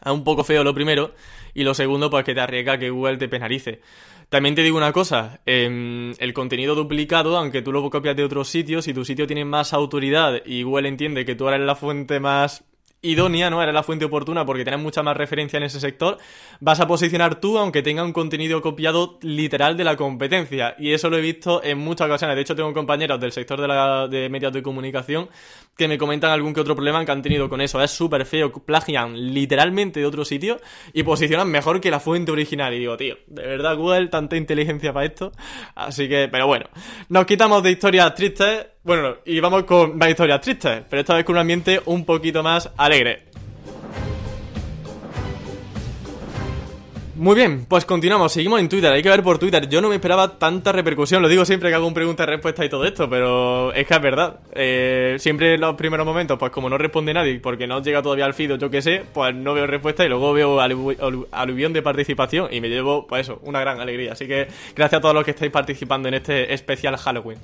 es 0.04 0.12
un 0.12 0.24
poco 0.24 0.44
feo 0.44 0.64
lo 0.64 0.74
primero 0.74 1.12
y 1.54 1.64
lo 1.64 1.74
segundo, 1.74 2.10
pues 2.10 2.24
que 2.24 2.34
te 2.34 2.40
arriesga 2.40 2.78
que 2.78 2.90
Google 2.90 3.16
te 3.16 3.28
penalice. 3.28 3.80
También 4.28 4.54
te 4.54 4.62
digo 4.62 4.76
una 4.76 4.92
cosa, 4.92 5.40
em, 5.46 6.12
el 6.18 6.34
contenido 6.34 6.74
duplicado, 6.74 7.38
aunque 7.38 7.62
tú 7.62 7.72
lo 7.72 7.88
copias 7.88 8.14
de 8.14 8.24
otros 8.24 8.48
sitios, 8.48 8.84
si 8.84 8.92
tu 8.92 9.04
sitio 9.06 9.26
tiene 9.26 9.46
más 9.46 9.72
autoridad 9.72 10.42
y 10.44 10.64
Google 10.64 10.88
entiende 10.88 11.24
que 11.24 11.34
tú 11.34 11.48
eres 11.48 11.60
la 11.60 11.74
fuente 11.74 12.20
más 12.20 12.67
idónea, 13.02 13.48
¿no? 13.50 13.62
Era 13.62 13.72
la 13.72 13.82
fuente 13.82 14.04
oportuna 14.04 14.44
porque 14.44 14.64
tienes 14.64 14.80
mucha 14.80 15.02
más 15.02 15.16
referencia 15.16 15.56
en 15.56 15.62
ese 15.62 15.80
sector, 15.80 16.18
vas 16.60 16.80
a 16.80 16.86
posicionar 16.86 17.40
tú 17.40 17.58
aunque 17.58 17.82
tenga 17.82 18.02
un 18.02 18.12
contenido 18.12 18.60
copiado 18.60 19.18
literal 19.22 19.76
de 19.76 19.84
la 19.84 19.96
competencia. 19.96 20.74
Y 20.78 20.92
eso 20.92 21.08
lo 21.08 21.16
he 21.16 21.20
visto 21.20 21.62
en 21.62 21.78
muchas 21.78 22.06
ocasiones. 22.06 22.36
De 22.36 22.42
hecho, 22.42 22.56
tengo 22.56 22.72
compañeros 22.72 23.20
del 23.20 23.32
sector 23.32 23.60
de, 23.60 23.68
la, 23.68 24.08
de 24.08 24.28
medios 24.28 24.52
de 24.52 24.62
comunicación 24.62 25.28
que 25.76 25.86
me 25.86 25.96
comentan 25.96 26.32
algún 26.32 26.52
que 26.52 26.60
otro 26.60 26.74
problema 26.74 27.04
que 27.04 27.12
han 27.12 27.22
tenido 27.22 27.48
con 27.48 27.60
eso. 27.60 27.80
Es 27.80 27.92
súper 27.92 28.26
feo, 28.26 28.52
plagian 28.52 29.32
literalmente 29.32 30.00
de 30.00 30.06
otro 30.06 30.24
sitio 30.24 30.60
y 30.92 31.04
posicionan 31.04 31.48
mejor 31.48 31.80
que 31.80 31.90
la 31.90 32.00
fuente 32.00 32.32
original. 32.32 32.74
Y 32.74 32.80
digo, 32.80 32.96
tío, 32.96 33.16
de 33.28 33.46
verdad 33.46 33.76
Google, 33.76 34.08
tanta 34.08 34.36
inteligencia 34.36 34.92
para 34.92 35.06
esto. 35.06 35.32
Así 35.76 36.08
que, 36.08 36.28
pero 36.30 36.48
bueno, 36.48 36.66
nos 37.08 37.26
quitamos 37.26 37.62
de 37.62 37.70
historias 37.70 38.12
tristes 38.14 38.66
bueno, 38.88 39.16
y 39.26 39.38
vamos 39.38 39.64
con 39.64 39.98
más 39.98 40.08
historias 40.08 40.40
tristes, 40.40 40.80
pero 40.88 41.00
esta 41.00 41.14
vez 41.14 41.22
con 41.22 41.34
un 41.34 41.40
ambiente 41.40 41.78
un 41.84 42.06
poquito 42.06 42.42
más 42.42 42.70
alegre. 42.78 43.24
Muy 47.16 47.34
bien, 47.34 47.66
pues 47.68 47.84
continuamos, 47.84 48.32
seguimos 48.32 48.60
en 48.60 48.68
Twitter, 48.70 48.90
hay 48.90 49.02
que 49.02 49.10
ver 49.10 49.22
por 49.22 49.38
Twitter. 49.38 49.68
Yo 49.68 49.82
no 49.82 49.90
me 49.90 49.96
esperaba 49.96 50.38
tanta 50.38 50.72
repercusión, 50.72 51.20
lo 51.20 51.28
digo 51.28 51.44
siempre 51.44 51.68
que 51.68 51.74
hago 51.74 51.86
un 51.86 51.92
pregunta 51.92 52.22
y 52.22 52.26
respuesta 52.26 52.64
y 52.64 52.70
todo 52.70 52.86
esto, 52.86 53.10
pero 53.10 53.74
es 53.74 53.86
que 53.86 53.92
es 53.92 54.00
verdad. 54.00 54.40
Eh, 54.54 55.16
siempre 55.18 55.56
en 55.56 55.60
los 55.60 55.74
primeros 55.74 56.06
momentos, 56.06 56.38
pues 56.38 56.50
como 56.50 56.70
no 56.70 56.78
responde 56.78 57.12
nadie, 57.12 57.40
porque 57.40 57.66
no 57.66 57.82
llega 57.82 58.00
todavía 58.00 58.24
al 58.24 58.32
feed 58.32 58.54
o 58.54 58.56
yo 58.56 58.70
qué 58.70 58.80
sé, 58.80 59.02
pues 59.12 59.34
no 59.34 59.52
veo 59.52 59.66
respuesta 59.66 60.02
y 60.02 60.08
luego 60.08 60.32
veo 60.32 60.60
aluvión 60.60 61.74
de 61.74 61.82
participación 61.82 62.48
y 62.50 62.62
me 62.62 62.70
llevo, 62.70 63.06
pues 63.06 63.22
eso, 63.22 63.38
una 63.42 63.60
gran 63.60 63.80
alegría. 63.80 64.12
Así 64.12 64.26
que 64.26 64.48
gracias 64.74 64.98
a 64.98 65.02
todos 65.02 65.14
los 65.14 65.24
que 65.26 65.32
estáis 65.32 65.52
participando 65.52 66.08
en 66.08 66.14
este 66.14 66.54
especial 66.54 66.96
Halloween. 66.96 67.38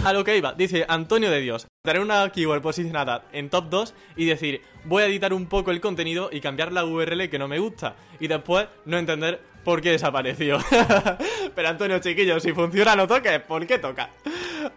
A 0.04 0.12
lo 0.14 0.24
que 0.24 0.36
iba, 0.36 0.54
dice 0.54 0.86
Antonio 0.88 1.30
de 1.30 1.40
Dios. 1.40 1.66
Daré 1.84 2.00
una 2.00 2.30
keyword 2.30 2.62
posicionada 2.62 3.24
en 3.32 3.50
top 3.50 3.68
2 3.68 3.94
y 4.16 4.24
decir, 4.24 4.62
voy 4.84 5.02
a 5.02 5.06
editar 5.06 5.34
un 5.34 5.46
poco 5.46 5.70
el 5.70 5.80
contenido 5.80 6.30
y 6.32 6.40
cambiar 6.40 6.72
la 6.72 6.84
URL 6.84 7.28
que 7.28 7.38
no 7.38 7.48
me 7.48 7.58
gusta. 7.58 7.96
Y 8.18 8.28
después 8.28 8.66
no 8.86 8.96
entender 8.96 9.40
por 9.62 9.82
qué 9.82 9.90
desapareció. 9.90 10.58
Pero 11.54 11.68
Antonio, 11.68 11.98
chiquillo, 11.98 12.40
si 12.40 12.52
funciona 12.52 12.96
no 12.96 13.06
toques, 13.06 13.40
¿por 13.40 13.66
qué 13.66 13.78
toca? 13.78 14.10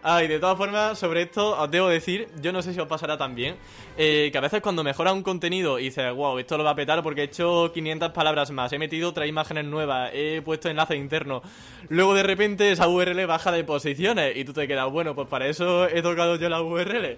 Ay, 0.06 0.28
de 0.28 0.38
todas 0.38 0.58
formas, 0.58 0.98
sobre 0.98 1.22
esto 1.22 1.58
os 1.58 1.70
debo 1.70 1.88
decir, 1.88 2.28
yo 2.42 2.52
no 2.52 2.60
sé 2.60 2.74
si 2.74 2.78
os 2.78 2.86
pasará 2.86 3.16
también, 3.16 3.56
eh, 3.96 4.28
que 4.30 4.36
a 4.36 4.42
veces 4.42 4.60
cuando 4.60 4.84
mejora 4.84 5.14
un 5.14 5.22
contenido 5.22 5.78
y 5.78 5.84
dices, 5.84 6.12
wow, 6.12 6.38
esto 6.38 6.58
lo 6.58 6.64
va 6.64 6.72
a 6.72 6.74
petar 6.74 7.02
porque 7.02 7.22
he 7.22 7.24
hecho 7.24 7.72
500 7.72 8.10
palabras 8.10 8.50
más, 8.50 8.70
he 8.74 8.78
metido 8.78 9.08
otras 9.08 9.26
imágenes 9.26 9.64
nuevas, 9.64 10.10
he 10.12 10.42
puesto 10.44 10.68
enlace 10.68 10.94
interno, 10.94 11.40
luego 11.88 12.12
de 12.12 12.22
repente 12.22 12.70
esa 12.70 12.86
URL 12.86 13.24
baja 13.24 13.50
de 13.50 13.64
posiciones 13.64 14.36
y 14.36 14.44
tú 14.44 14.52
te 14.52 14.68
quedas, 14.68 14.92
bueno, 14.92 15.14
pues 15.14 15.26
para 15.26 15.48
eso 15.48 15.88
he 15.88 16.02
tocado 16.02 16.36
yo 16.36 16.50
la 16.50 16.60
URL. 16.60 17.16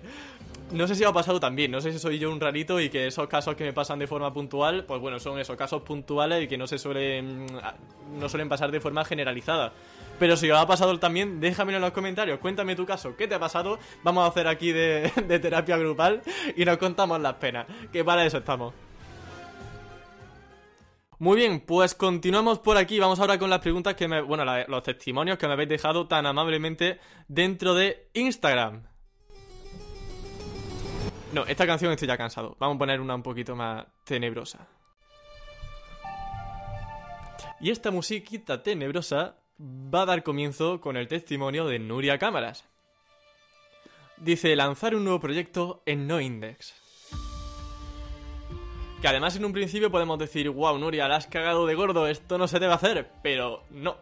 No 0.73 0.89
sé 0.89 0.97
si 0.97 1.05
ha 1.05 1.13
pasado 1.13 1.39
también, 1.39 1.71
no 1.71 1.81
sé 1.81 1.93
si 1.93 2.01
soy 2.01 2.19
yo 2.19 2.31
un 2.31 2.41
rarito 2.41 2.81
y 2.81 2.91
que 2.91 3.07
esos 3.07 3.29
casos 3.29 3.55
que 3.55 3.63
me 3.63 3.73
pasan 3.73 4.01
de 4.01 4.09
forma 4.09 4.33
puntual, 4.33 4.85
pues 4.85 5.01
bueno, 5.01 5.21
son 5.21 5.39
esos 5.39 5.57
casos 5.57 5.83
puntuales 5.83 6.43
y 6.43 6.49
que 6.49 6.59
no 6.59 6.67
se 6.67 6.77
suelen 6.77 7.47
no 8.19 8.29
suelen 8.29 8.49
pasar 8.49 8.73
de 8.73 8.81
forma 8.81 9.05
generalizada. 9.05 9.73
Pero 10.19 10.37
si 10.37 10.51
os 10.51 10.59
ha 10.59 10.67
pasado 10.67 10.99
también, 10.99 11.39
déjamelo 11.41 11.77
en 11.77 11.83
los 11.83 11.93
comentarios, 11.93 12.41
cuéntame 12.41 12.75
tu 12.75 12.85
caso, 12.85 13.17
¿qué 13.17 13.29
te 13.29 13.37
ha 13.37 13.39
pasado? 13.39 13.79
Vamos 14.03 14.25
a 14.25 14.29
hacer 14.29 14.49
aquí 14.49 14.73
de, 14.73 15.09
terapia 15.41 15.77
grupal 15.77 16.23
y 16.57 16.65
nos 16.65 16.79
contamos 16.79 17.21
las 17.21 17.35
penas, 17.35 17.67
que 17.93 18.05
para 18.05 18.27
eso 18.27 18.39
estamos. 18.39 18.75
Muy 21.19 21.37
bien, 21.37 21.61
pues 21.61 21.95
continuamos 21.95 22.59
por 22.59 22.77
aquí. 22.77 22.99
Vamos 22.99 23.21
ahora 23.21 23.39
con 23.39 23.49
las 23.49 23.61
preguntas 23.61 23.95
que 23.95 24.07
me. 24.07 24.21
Bueno, 24.21 24.45
los 24.67 24.83
testimonios 24.83 25.39
que 25.39 25.47
me 25.47 25.55
habéis 25.55 25.71
dejado 25.71 26.07
tan 26.09 26.27
amablemente 26.27 26.99
dentro 27.29 27.73
de 27.75 28.09
Instagram. 28.13 28.83
No, 31.37 31.45
esta 31.45 31.67
canción 31.67 31.93
estoy 31.93 32.09
ya 32.09 32.17
cansado. 32.17 32.57
Vamos 32.59 32.77
a 32.77 32.79
poner 32.79 32.99
una 32.99 33.15
un 33.15 33.23
poquito 33.23 33.55
más 33.55 33.85
tenebrosa. 34.05 34.67
Y 37.61 37.71
esta 37.71 37.91
musiquita 37.91 38.63
tenebrosa 38.63 39.37
va 39.61 40.01
a 40.01 40.07
dar 40.07 40.23
comienzo 40.23 40.81
con 40.81 40.97
el 40.97 41.09
testimonio 41.09 41.67
de 41.67 41.79
Nuria 41.79 42.19
Cámaras. 42.19 42.65
Dice 44.17 44.57
lanzar 44.57 44.95
un 44.95 45.05
nuevo 45.05 45.21
proyecto 45.21 45.83
en 45.85 46.07
NoIndex. 46.07 46.75
Que 49.03 49.09
además 49.09 49.37
en 49.37 49.45
un 49.45 49.53
principio 49.53 49.91
podemos 49.91 50.19
decir, 50.19 50.49
wow, 50.49 50.79
Nuria, 50.79 51.07
la 51.07 51.17
has 51.17 51.27
cagado 51.27 51.67
de 51.67 51.75
gordo, 51.75 52.07
esto 52.07 52.39
no 52.39 52.49
se 52.49 52.61
debe 52.61 52.73
hacer, 52.73 53.11
pero 53.23 53.63
no. 53.69 53.99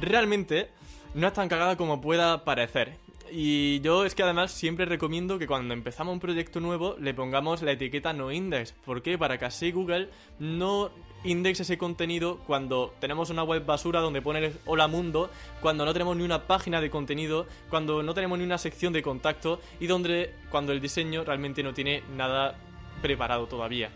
Realmente 0.00 0.70
no 1.14 1.28
es 1.28 1.32
tan 1.34 1.48
cagada 1.48 1.76
como 1.76 2.00
pueda 2.00 2.44
parecer. 2.44 2.98
Y 3.36 3.80
yo 3.80 4.04
es 4.04 4.14
que 4.14 4.22
además 4.22 4.52
siempre 4.52 4.84
recomiendo 4.84 5.40
que 5.40 5.48
cuando 5.48 5.74
empezamos 5.74 6.12
un 6.12 6.20
proyecto 6.20 6.60
nuevo 6.60 6.94
le 7.00 7.14
pongamos 7.14 7.62
la 7.62 7.72
etiqueta 7.72 8.12
no 8.12 8.30
index. 8.30 8.70
¿Por 8.84 9.02
qué? 9.02 9.18
Para 9.18 9.38
que 9.38 9.44
así 9.44 9.72
Google 9.72 10.08
no 10.38 10.92
indexe 11.24 11.64
ese 11.64 11.76
contenido 11.76 12.38
cuando 12.46 12.94
tenemos 13.00 13.30
una 13.30 13.42
web 13.42 13.66
basura 13.66 13.98
donde 13.98 14.22
pone 14.22 14.52
hola 14.66 14.86
mundo, 14.86 15.30
cuando 15.60 15.84
no 15.84 15.92
tenemos 15.92 16.16
ni 16.16 16.22
una 16.22 16.46
página 16.46 16.80
de 16.80 16.90
contenido, 16.90 17.48
cuando 17.70 18.04
no 18.04 18.14
tenemos 18.14 18.38
ni 18.38 18.44
una 18.44 18.56
sección 18.56 18.92
de 18.92 19.02
contacto 19.02 19.60
y 19.80 19.88
donde 19.88 20.32
cuando 20.48 20.70
el 20.70 20.80
diseño 20.80 21.24
realmente 21.24 21.64
no 21.64 21.74
tiene 21.74 22.04
nada 22.16 22.56
preparado 23.02 23.48
todavía 23.48 23.90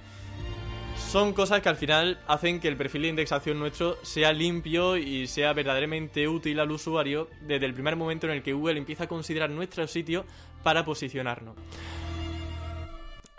son 0.99 1.33
cosas 1.33 1.63
que 1.63 1.69
al 1.69 1.77
final 1.77 2.19
hacen 2.27 2.61
que 2.61 2.69
el 2.69 2.77
perfil 2.77 3.03
de 3.03 3.09
indexación 3.09 3.59
nuestro 3.59 3.97
sea 4.03 4.33
limpio 4.33 4.97
y 4.97 5.27
sea 5.27 5.53
verdaderamente 5.53 6.29
útil 6.29 6.61
al 6.61 6.71
usuario 6.71 7.29
desde 7.41 7.67
el 7.67 7.75
primer 7.75 7.97
momento 7.97 8.27
en 8.27 8.35
el 8.35 8.43
que 8.43 8.53
Google 8.53 8.79
empieza 8.79 9.05
a 9.05 9.09
considerar 9.09 9.51
nuestro 9.51 9.87
sitio 9.87 10.25
para 10.63 10.85
posicionarnos. 10.85 11.57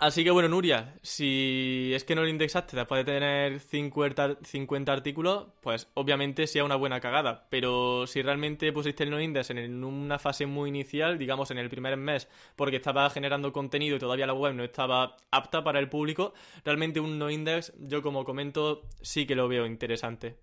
Así 0.00 0.24
que 0.24 0.30
bueno, 0.30 0.48
Nuria, 0.48 0.94
si 1.02 1.92
es 1.94 2.04
que 2.04 2.14
no 2.14 2.22
lo 2.22 2.28
indexaste 2.28 2.74
después 2.74 3.04
de 3.04 3.12
tener 3.12 3.60
50, 3.60 4.38
50 4.42 4.90
artículos, 4.90 5.48
pues 5.60 5.88
obviamente 5.92 6.46
sea 6.46 6.64
una 6.64 6.76
buena 6.76 7.00
cagada. 7.00 7.46
Pero 7.50 8.06
si 8.06 8.22
realmente 8.22 8.72
pusiste 8.72 9.04
el 9.04 9.10
no 9.10 9.20
index 9.20 9.50
en 9.50 9.84
una 9.84 10.18
fase 10.18 10.46
muy 10.46 10.70
inicial, 10.70 11.18
digamos 11.18 11.50
en 11.50 11.58
el 11.58 11.68
primer 11.68 11.98
mes, 11.98 12.28
porque 12.56 12.76
estaba 12.76 13.10
generando 13.10 13.52
contenido 13.52 13.96
y 13.96 13.98
todavía 13.98 14.26
la 14.26 14.32
web 14.32 14.54
no 14.54 14.64
estaba 14.64 15.18
apta 15.30 15.62
para 15.62 15.80
el 15.80 15.90
público, 15.90 16.32
realmente 16.64 16.98
un 16.98 17.18
no 17.18 17.28
index, 17.28 17.74
yo 17.78 18.00
como 18.00 18.24
comento, 18.24 18.80
sí 19.02 19.26
que 19.26 19.34
lo 19.34 19.48
veo 19.48 19.66
interesante. 19.66 20.36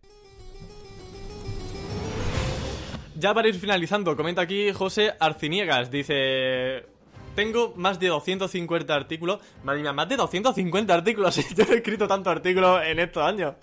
Ya 3.15 3.33
para 3.33 3.47
ir 3.47 3.55
finalizando, 3.55 4.15
comenta 4.15 4.43
aquí 4.43 4.71
José 4.71 5.15
Arciniegas, 5.19 5.89
dice... 5.89 6.95
Tengo 7.37 7.71
más 7.75 7.99
de 7.99 8.07
250 8.07 8.95
artículos. 8.95 9.39
Madre 9.63 9.81
mía, 9.83 9.93
más 9.93 10.09
de 10.09 10.15
250 10.17 10.91
artículos. 10.91 11.35
Yo 11.55 11.65
he 11.71 11.75
escrito 11.75 12.07
tantos 12.07 12.31
artículos 12.31 12.81
en 12.83 12.97
estos 12.97 13.21
años. 13.21 13.53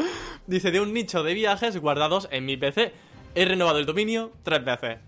Dice, 0.47 0.71
de 0.71 0.81
un 0.81 0.93
nicho 0.93 1.25
de 1.25 1.35
viajes 1.35 1.77
guardados 1.79 2.29
en 2.31 2.45
mi 2.45 2.57
PC. 2.57 2.93
He 3.35 3.45
renovado 3.45 3.81
el 3.81 3.85
dominio 3.85 4.31
tres 4.45 4.65
veces. 4.65 4.99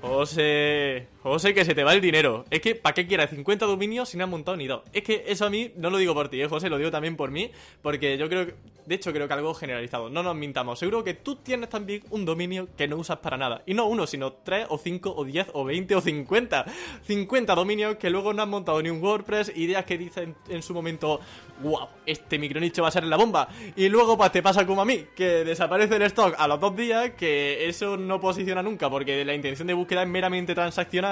José, 0.00 1.08
José, 1.22 1.52
que 1.52 1.64
se 1.64 1.74
te 1.74 1.82
va 1.82 1.94
el 1.94 2.00
dinero. 2.00 2.44
Es 2.48 2.60
que, 2.60 2.76
¿para 2.76 2.94
qué 2.94 3.06
quieras 3.06 3.30
50 3.30 3.66
dominios 3.66 4.08
si 4.08 4.16
no 4.16 4.24
has 4.24 4.30
montado 4.30 4.56
ni 4.56 4.68
dos? 4.68 4.82
Es 4.92 5.02
que 5.02 5.24
eso 5.26 5.46
a 5.46 5.50
mí, 5.50 5.72
no 5.76 5.90
lo 5.90 5.98
digo 5.98 6.14
por 6.14 6.28
ti, 6.28 6.40
¿eh, 6.40 6.48
José, 6.48 6.70
lo 6.70 6.78
digo 6.78 6.92
también 6.92 7.16
por 7.16 7.32
mí, 7.32 7.50
porque 7.82 8.16
yo 8.16 8.28
creo 8.28 8.46
que, 8.46 8.54
de 8.86 8.94
hecho, 8.94 9.12
creo 9.12 9.26
que 9.26 9.34
algo 9.34 9.52
generalizado. 9.52 10.10
No 10.10 10.22
nos 10.22 10.36
mintamos, 10.36 10.78
seguro 10.78 11.02
que 11.02 11.14
tú 11.14 11.36
tienes 11.36 11.68
también 11.68 12.02
un 12.10 12.24
dominio 12.24 12.68
que 12.76 12.86
no 12.86 12.96
usas 12.96 13.18
para 13.18 13.36
nada. 13.36 13.62
Y 13.66 13.74
no 13.74 13.86
uno, 13.86 14.06
sino 14.06 14.32
tres, 14.32 14.66
o 14.70 14.78
cinco, 14.78 15.12
o 15.14 15.24
diez, 15.24 15.48
o 15.52 15.64
veinte, 15.64 15.96
o 15.96 16.00
cincuenta. 16.00 16.64
50 17.04 17.54
dominios 17.54 17.96
que 17.96 18.10
luego 18.10 18.32
no 18.32 18.42
has 18.42 18.48
montado 18.48 18.80
ni 18.80 18.88
un 18.88 19.02
WordPress, 19.02 19.52
ideas 19.56 19.84
que 19.84 19.98
dicen 19.98 20.36
en 20.48 20.62
su 20.62 20.72
momento, 20.72 21.20
wow, 21.62 21.88
este 22.06 22.38
micronicho 22.38 22.82
va 22.82 22.88
a 22.88 22.92
ser 22.92 23.04
la 23.04 23.16
bomba. 23.16 23.48
Y 23.74 23.88
luego, 23.88 24.16
pues 24.16 24.30
te 24.30 24.42
pasa 24.42 24.64
como 24.64 24.82
a 24.82 24.84
mí, 24.84 25.04
que 25.16 25.44
desaparece 25.44 25.96
el 25.96 26.02
stock 26.02 26.36
a 26.38 26.46
los 26.46 26.60
dos 26.60 26.76
días, 26.76 27.10
que 27.10 27.68
eso 27.68 27.96
no 27.96 28.20
posiciona 28.20 28.62
nunca, 28.62 28.88
porque 28.88 29.24
la 29.24 29.34
intención 29.34 29.66
de 29.66 29.74
búsqueda 29.74 30.04
es 30.04 30.08
meramente 30.08 30.54
transaccional 30.54 31.07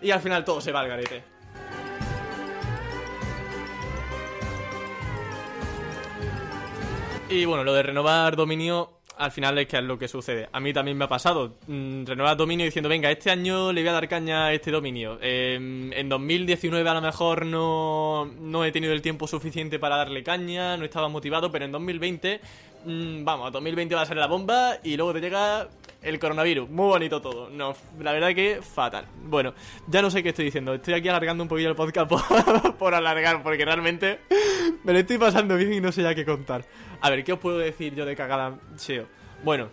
y 0.00 0.10
al 0.10 0.20
final 0.20 0.44
todo 0.44 0.60
se 0.60 0.72
va 0.72 0.80
al 0.80 0.88
garete. 0.88 1.34
Y 7.28 7.46
bueno, 7.46 7.64
lo 7.64 7.72
de 7.72 7.82
renovar 7.82 8.36
dominio, 8.36 9.00
al 9.16 9.30
final 9.30 9.58
es 9.58 9.66
que 9.66 9.78
es 9.78 9.82
lo 9.82 9.98
que 9.98 10.08
sucede. 10.08 10.48
A 10.52 10.60
mí 10.60 10.72
también 10.72 10.96
me 10.96 11.04
ha 11.04 11.08
pasado. 11.08 11.54
Mm, 11.66 12.04
renovar 12.04 12.36
dominio 12.36 12.66
diciendo, 12.66 12.88
venga, 12.88 13.10
este 13.10 13.30
año 13.30 13.72
le 13.72 13.80
voy 13.80 13.88
a 13.88 13.92
dar 13.92 14.08
caña 14.08 14.46
a 14.46 14.52
este 14.52 14.70
dominio. 14.70 15.18
Em, 15.20 15.92
en 15.92 16.08
2019 16.08 16.88
a 16.88 16.94
lo 16.94 17.00
mejor 17.00 17.46
no, 17.46 18.26
no 18.40 18.64
he 18.64 18.72
tenido 18.72 18.92
el 18.92 19.02
tiempo 19.02 19.26
suficiente 19.26 19.78
para 19.78 19.96
darle 19.96 20.22
caña, 20.22 20.76
no 20.76 20.84
estaba 20.84 21.08
motivado, 21.08 21.50
pero 21.50 21.64
en 21.64 21.72
2020, 21.72 22.40
mm, 22.84 23.24
vamos, 23.24 23.52
2020 23.52 23.94
va 23.94 24.02
a 24.02 24.06
ser 24.06 24.16
la 24.16 24.26
bomba 24.26 24.78
y 24.82 24.96
luego 24.96 25.14
te 25.14 25.20
llega 25.20 25.68
el 26.04 26.18
coronavirus. 26.18 26.68
Muy 26.70 26.86
bonito 26.86 27.20
todo. 27.20 27.50
No, 27.50 27.74
la 27.98 28.12
verdad 28.12 28.34
que 28.34 28.60
fatal. 28.62 29.06
Bueno, 29.24 29.54
ya 29.86 30.02
no 30.02 30.10
sé 30.10 30.22
qué 30.22 30.28
estoy 30.28 30.44
diciendo. 30.46 30.74
Estoy 30.74 30.94
aquí 30.94 31.08
alargando 31.08 31.42
un 31.42 31.48
poquillo 31.48 31.70
el 31.70 31.76
podcast 31.76 32.08
por, 32.78 32.94
alargar, 32.94 33.42
porque 33.42 33.64
realmente 33.64 34.20
me 34.84 34.92
lo 34.92 34.98
estoy 34.98 35.18
pasando 35.18 35.56
bien 35.56 35.72
y 35.72 35.80
no 35.80 35.90
sé 35.90 36.02
ya 36.02 36.14
qué 36.14 36.24
contar. 36.24 36.64
A 37.00 37.10
ver, 37.10 37.24
¿qué 37.24 37.32
os 37.32 37.38
puedo 37.38 37.58
decir 37.58 37.94
yo 37.94 38.04
de 38.04 38.14
cagada 38.14 38.58
SEO? 38.76 39.06
Bueno, 39.42 39.68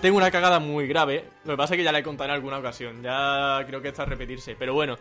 tengo 0.00 0.16
una 0.16 0.30
cagada 0.30 0.60
muy 0.60 0.86
grave. 0.86 1.24
Lo 1.44 1.54
que 1.54 1.56
pasa 1.56 1.74
es 1.74 1.78
que 1.78 1.84
ya 1.84 1.92
la 1.92 1.98
he 1.98 2.02
contado 2.02 2.28
en 2.28 2.34
alguna 2.34 2.58
ocasión. 2.58 3.02
Ya 3.02 3.64
creo 3.66 3.82
que 3.82 3.88
está 3.88 4.02
a 4.02 4.06
repetirse. 4.06 4.54
Pero 4.58 4.74
bueno, 4.74 4.96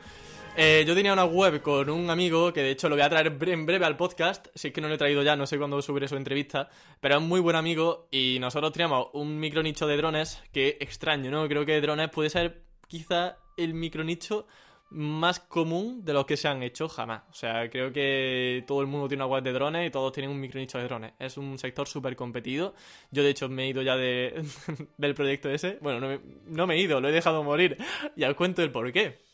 eh, 0.59 0.83
yo 0.87 0.95
tenía 0.95 1.13
una 1.13 1.25
web 1.25 1.61
con 1.61 1.87
un 1.87 2.09
amigo 2.09 2.51
que 2.51 2.63
de 2.63 2.71
hecho 2.71 2.89
lo 2.89 2.95
voy 2.95 3.03
a 3.03 3.09
traer 3.09 3.27
en 3.27 3.65
breve 3.67 3.85
al 3.85 3.95
podcast. 3.95 4.47
Si 4.55 4.69
es 4.69 4.73
que 4.73 4.81
no 4.81 4.87
lo 4.87 4.95
he 4.95 4.97
traído 4.97 5.21
ya, 5.21 5.35
no 5.35 5.45
sé 5.45 5.59
cuándo 5.59 5.79
subiré 5.83 6.07
su 6.07 6.15
entrevista. 6.15 6.67
Pero 6.99 7.15
es 7.15 7.21
un 7.21 7.27
muy 7.27 7.39
buen 7.39 7.55
amigo 7.55 8.07
y 8.09 8.37
nosotros 8.41 8.71
teníamos 8.71 9.09
un 9.13 9.39
micronicho 9.39 9.85
de 9.85 9.97
drones 9.97 10.41
que 10.51 10.77
extraño, 10.79 11.29
¿no? 11.29 11.47
Creo 11.47 11.63
que 11.63 11.79
drones 11.79 12.09
puede 12.09 12.31
ser 12.31 12.63
quizá 12.87 13.37
el 13.55 13.75
micronicho 13.75 14.47
más 14.89 15.39
común 15.39 16.03
de 16.03 16.13
los 16.13 16.25
que 16.25 16.37
se 16.37 16.47
han 16.47 16.63
hecho 16.63 16.89
jamás. 16.89 17.21
O 17.29 17.33
sea, 17.33 17.69
creo 17.69 17.93
que 17.93 18.63
todo 18.65 18.81
el 18.81 18.87
mundo 18.87 19.07
tiene 19.07 19.23
una 19.23 19.31
web 19.31 19.43
de 19.43 19.53
drones 19.53 19.87
y 19.87 19.91
todos 19.91 20.11
tienen 20.11 20.31
un 20.31 20.39
micronicho 20.39 20.79
de 20.79 20.85
drones. 20.85 21.13
Es 21.19 21.37
un 21.37 21.59
sector 21.59 21.87
súper 21.87 22.15
competido. 22.15 22.73
Yo, 23.11 23.21
de 23.21 23.29
hecho, 23.29 23.47
me 23.47 23.65
he 23.65 23.67
ido 23.67 23.83
ya 23.83 23.95
de, 23.95 24.43
del 24.97 25.13
proyecto 25.13 25.49
ese. 25.49 25.77
Bueno, 25.81 25.99
no 25.99 26.07
me, 26.07 26.19
no 26.47 26.65
me 26.65 26.75
he 26.75 26.79
ido, 26.79 26.99
lo 26.99 27.09
he 27.09 27.11
dejado 27.11 27.43
morir. 27.43 27.77
Y 28.15 28.23
os 28.23 28.33
cuento 28.35 28.63
el 28.63 28.71
por 28.71 28.91
qué. 28.91 29.26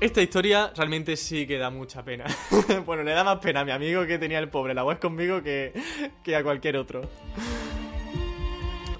Esta 0.00 0.20
historia 0.20 0.72
realmente 0.76 1.16
sí 1.16 1.46
que 1.46 1.56
da 1.56 1.70
mucha 1.70 2.04
pena. 2.04 2.24
bueno, 2.86 3.02
le 3.02 3.12
da 3.12 3.24
más 3.24 3.38
pena 3.38 3.60
a 3.60 3.64
mi 3.64 3.70
amigo 3.70 4.06
que 4.06 4.18
tenía 4.18 4.38
el 4.38 4.48
pobre 4.48 4.74
la 4.74 4.84
web 4.84 4.98
conmigo 4.98 5.42
que, 5.42 5.72
que 6.22 6.36
a 6.36 6.42
cualquier 6.42 6.76
otro. 6.76 7.02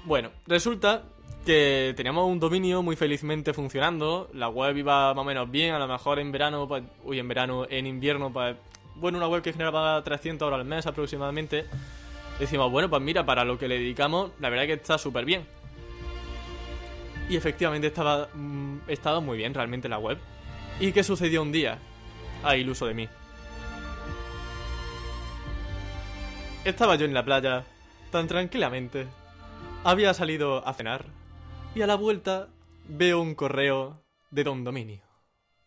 Bueno, 0.05 0.31
resulta 0.47 1.03
que 1.45 1.93
teníamos 1.95 2.27
un 2.27 2.39
dominio 2.39 2.81
muy 2.81 2.95
felizmente 2.95 3.53
funcionando, 3.53 4.29
la 4.33 4.49
web 4.49 4.75
iba 4.77 5.13
más 5.13 5.21
o 5.21 5.25
menos 5.25 5.49
bien, 5.49 5.73
a 5.73 5.79
lo 5.79 5.87
mejor 5.87 6.17
en 6.19 6.31
verano, 6.31 6.67
pues, 6.67 6.83
uy, 7.03 7.19
en 7.19 7.27
verano, 7.27 7.67
en 7.69 7.85
invierno, 7.85 8.33
pues, 8.33 8.55
bueno, 8.95 9.19
una 9.19 9.27
web 9.27 9.43
que 9.43 9.51
generaba 9.51 10.03
300 10.03 10.45
euros 10.45 10.59
al 10.59 10.65
mes 10.65 10.87
aproximadamente. 10.87 11.65
Decimos, 12.39 12.71
bueno, 12.71 12.89
pues 12.89 13.01
mira, 13.01 13.25
para 13.25 13.45
lo 13.45 13.57
que 13.57 13.67
le 13.67 13.77
dedicamos, 13.77 14.31
la 14.39 14.49
verdad 14.49 14.65
que 14.65 14.73
está 14.73 14.97
súper 14.97 15.25
bien. 15.25 15.45
Y 17.29 17.35
efectivamente 17.35 17.87
estaba, 17.87 18.27
mm, 18.33 18.79
estaba 18.87 19.19
muy 19.19 19.37
bien 19.37 19.53
realmente 19.53 19.87
la 19.87 19.99
web. 19.99 20.17
¿Y 20.77 20.91
qué 20.91 21.03
sucedió 21.03 21.41
un 21.41 21.53
día? 21.53 21.79
Ah, 22.43 22.57
iluso 22.57 22.85
de 22.85 22.93
mí. 22.93 23.07
Estaba 26.65 26.95
yo 26.95 27.05
en 27.05 27.13
la 27.13 27.23
playa, 27.23 27.63
tan 28.11 28.27
tranquilamente. 28.27 29.07
Había 29.85 30.13
salido 30.13 30.67
a 30.67 30.73
cenar. 30.73 31.05
Y 31.75 31.81
a 31.81 31.87
la 31.87 31.95
vuelta 31.95 32.49
veo 32.89 33.21
un 33.21 33.35
correo 33.35 34.03
de 34.31 34.43
Don 34.43 34.65
Dominio. 34.65 35.01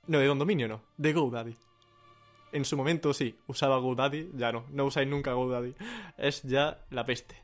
No, 0.07 0.19
de 0.19 0.27
Don 0.27 0.39
Dominio 0.39 0.69
no, 0.69 0.83
de 0.99 1.13
GoDaddy. 1.15 1.57
En 2.53 2.67
su 2.67 2.77
momento 2.77 3.15
sí, 3.15 3.39
usaba 3.47 3.79
GoDaddy, 3.79 4.33
ya 4.35 4.53
no, 4.53 4.67
no 4.71 4.85
usáis 4.85 5.09
nunca 5.09 5.33
GoDaddy. 5.33 5.75
Es 6.19 6.43
ya 6.43 6.85
la 6.91 7.07
peste. 7.07 7.43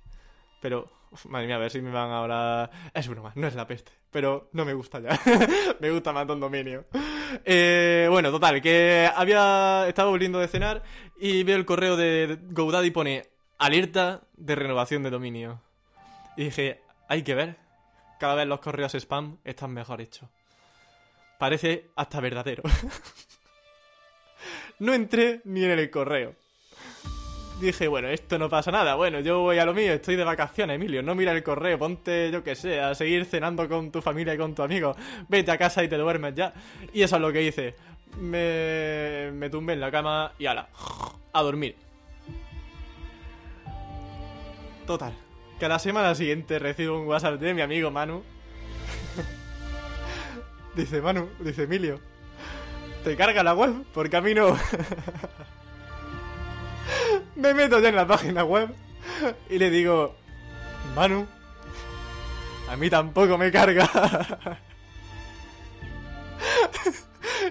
Pero, 0.60 0.90
madre 1.28 1.46
mía, 1.46 1.56
a 1.56 1.60
ver 1.60 1.70
si 1.70 1.80
me 1.80 1.90
van 1.90 2.10
ahora... 2.10 2.70
Es 2.92 3.08
broma, 3.08 3.32
no 3.36 3.46
es 3.46 3.54
la 3.54 3.66
peste, 3.66 3.92
pero 4.14 4.48
no 4.52 4.64
me 4.64 4.74
gusta 4.74 5.00
ya. 5.00 5.20
me 5.80 5.90
gusta 5.90 6.12
más 6.12 6.24
Don 6.24 6.38
Dominio. 6.38 6.84
Eh, 7.44 8.06
bueno, 8.08 8.30
total, 8.30 8.62
que 8.62 9.10
había 9.12 9.86
estado 9.88 10.10
volviendo 10.10 10.38
de 10.38 10.46
cenar 10.46 10.84
y 11.18 11.42
veo 11.42 11.56
el 11.56 11.64
correo 11.64 11.96
de 11.96 12.38
GoDaddy 12.40 12.92
pone 12.92 13.26
alerta 13.58 14.22
de 14.36 14.54
renovación 14.54 15.02
de 15.02 15.10
dominio. 15.10 15.60
Y 16.36 16.44
dije, 16.44 16.80
hay 17.08 17.24
que 17.24 17.34
ver. 17.34 17.56
Cada 18.20 18.36
vez 18.36 18.46
los 18.46 18.60
correos 18.60 18.94
spam 18.94 19.38
están 19.42 19.72
mejor 19.72 20.00
hechos. 20.00 20.28
Parece 21.40 21.90
hasta 21.96 22.20
verdadero. 22.20 22.62
no 24.78 24.94
entré 24.94 25.40
ni 25.44 25.64
en 25.64 25.72
el 25.72 25.90
correo. 25.90 26.36
Dije, 27.60 27.86
bueno, 27.86 28.08
esto 28.08 28.36
no 28.38 28.48
pasa 28.48 28.72
nada. 28.72 28.96
Bueno, 28.96 29.20
yo 29.20 29.40
voy 29.40 29.58
a 29.58 29.64
lo 29.64 29.74
mío, 29.74 29.92
estoy 29.92 30.16
de 30.16 30.24
vacaciones, 30.24 30.74
Emilio. 30.74 31.02
No 31.02 31.14
mira 31.14 31.32
el 31.32 31.42
correo, 31.42 31.78
ponte, 31.78 32.30
yo 32.32 32.42
que 32.42 32.56
sé, 32.56 32.80
a 32.80 32.94
seguir 32.94 33.24
cenando 33.26 33.68
con 33.68 33.92
tu 33.92 34.02
familia 34.02 34.34
y 34.34 34.38
con 34.38 34.54
tu 34.54 34.62
amigo. 34.62 34.96
Vete 35.28 35.52
a 35.52 35.58
casa 35.58 35.84
y 35.84 35.88
te 35.88 35.96
duermes 35.96 36.34
ya. 36.34 36.52
Y 36.92 37.02
eso 37.02 37.16
es 37.16 37.22
lo 37.22 37.32
que 37.32 37.42
hice. 37.42 37.76
Me, 38.18 39.30
me 39.32 39.50
tumbé 39.50 39.74
en 39.74 39.80
la 39.80 39.90
cama 39.90 40.32
y 40.38 40.46
ala, 40.46 40.68
a 41.32 41.42
dormir. 41.42 41.76
Total, 44.86 45.14
que 45.58 45.64
a 45.64 45.68
la 45.68 45.78
semana 45.78 46.14
siguiente 46.14 46.58
recibo 46.58 47.00
un 47.00 47.06
WhatsApp 47.06 47.40
de 47.40 47.54
mi 47.54 47.62
amigo 47.62 47.90
Manu. 47.90 48.22
dice 50.74 51.00
Manu, 51.00 51.28
dice 51.40 51.62
Emilio, 51.62 52.00
¿te 53.04 53.16
carga 53.16 53.42
la 53.42 53.54
web? 53.54 53.84
Porque 53.94 54.16
a 54.16 54.20
mí 54.20 54.34
no. 54.34 54.58
Me 57.36 57.52
meto 57.52 57.80
ya 57.80 57.88
en 57.88 57.96
la 57.96 58.06
página 58.06 58.44
web 58.44 58.68
y 59.50 59.58
le 59.58 59.70
digo, 59.70 60.14
Manu, 60.94 61.26
a 62.68 62.76
mí 62.76 62.88
tampoco 62.88 63.36
me 63.36 63.50
carga. 63.50 63.88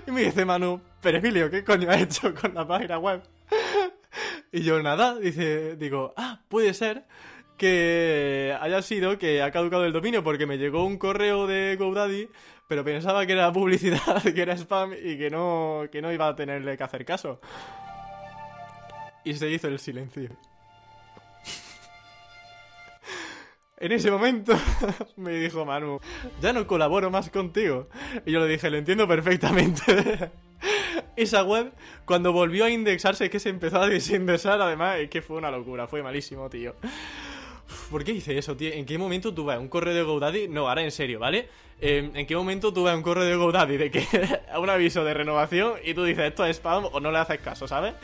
y 0.07 0.11
me 0.11 0.21
dice 0.21 0.45
Manu, 0.45 0.81
pero 1.01 1.17
Emilio, 1.17 1.49
¿qué 1.49 1.63
coño 1.63 1.89
has 1.89 2.01
hecho 2.01 2.33
con 2.33 2.53
la 2.53 2.65
página 2.65 2.97
web? 2.97 3.21
y 4.51 4.61
yo 4.61 4.81
nada, 4.81 5.19
dice, 5.19 5.75
digo, 5.75 6.13
ah, 6.15 6.39
puede 6.47 6.73
ser 6.73 7.05
que 7.57 8.55
haya 8.59 8.81
sido 8.81 9.17
que 9.17 9.41
ha 9.41 9.51
caducado 9.51 9.85
el 9.85 9.93
dominio 9.93 10.23
porque 10.23 10.45
me 10.45 10.57
llegó 10.57 10.85
un 10.85 10.97
correo 10.97 11.45
de 11.47 11.75
GoDaddy, 11.77 12.29
pero 12.67 12.83
pensaba 12.83 13.25
que 13.25 13.33
era 13.33 13.51
publicidad, 13.51 14.21
que 14.33 14.41
era 14.41 14.57
spam 14.57 14.93
y 14.93 15.17
que 15.17 15.29
no, 15.29 15.83
que 15.91 16.01
no 16.01 16.11
iba 16.11 16.27
a 16.27 16.35
tenerle 16.35 16.77
que 16.77 16.83
hacer 16.83 17.05
caso. 17.05 17.39
Y 19.23 19.33
se 19.35 19.49
hizo 19.49 19.67
el 19.67 19.79
silencio. 19.79 20.29
En 23.83 23.91
ese 23.91 24.09
momento 24.09 24.53
me 25.17 25.33
dijo 25.33 25.65
Manu, 25.65 25.99
ya 26.39 26.53
no 26.53 26.65
colaboro 26.65 27.11
más 27.11 27.29
contigo. 27.29 27.89
Y 28.25 28.31
yo 28.31 28.39
le 28.39 28.47
dije, 28.47 28.69
lo 28.69 28.77
entiendo 28.77 29.07
perfectamente. 29.07 30.31
Esa 31.17 31.43
web, 31.43 31.73
cuando 32.05 32.31
volvió 32.31 32.63
a 32.63 32.69
indexarse, 32.69 33.29
que 33.29 33.41
se 33.41 33.49
empezó 33.49 33.81
a 33.81 33.87
desindexar, 33.89 34.61
además, 34.61 34.99
es 34.99 35.09
que 35.09 35.21
fue 35.21 35.37
una 35.37 35.51
locura, 35.51 35.87
fue 35.87 36.01
malísimo, 36.01 36.49
tío. 36.49 36.75
¿Por 37.91 38.03
qué 38.05 38.13
hice 38.13 38.37
eso, 38.37 38.55
tío? 38.55 38.71
¿En 38.71 38.85
qué 38.85 38.97
momento 38.97 39.33
tuve 39.33 39.57
un 39.57 39.67
correo 39.67 39.93
de 39.93 40.03
GoDaddy? 40.03 40.47
No, 40.47 40.69
ahora 40.69 40.83
en 40.83 40.91
serio, 40.91 41.19
¿vale? 41.19 41.49
Eh, 41.81 42.09
¿En 42.13 42.25
qué 42.25 42.35
momento 42.37 42.71
tuve 42.71 42.95
un 42.95 43.01
correo 43.01 43.25
de 43.25 43.35
GoDaddy 43.35 43.77
de 43.77 43.91
que 43.91 44.07
un 44.57 44.69
aviso 44.69 45.03
de 45.03 45.13
renovación 45.13 45.73
y 45.83 45.93
tú 45.93 46.05
dices 46.05 46.25
esto 46.25 46.45
es 46.45 46.57
spam 46.57 46.85
o 46.91 46.99
no 47.01 47.11
le 47.11 47.17
haces 47.17 47.39
caso, 47.39 47.67
¿sabes? 47.67 47.95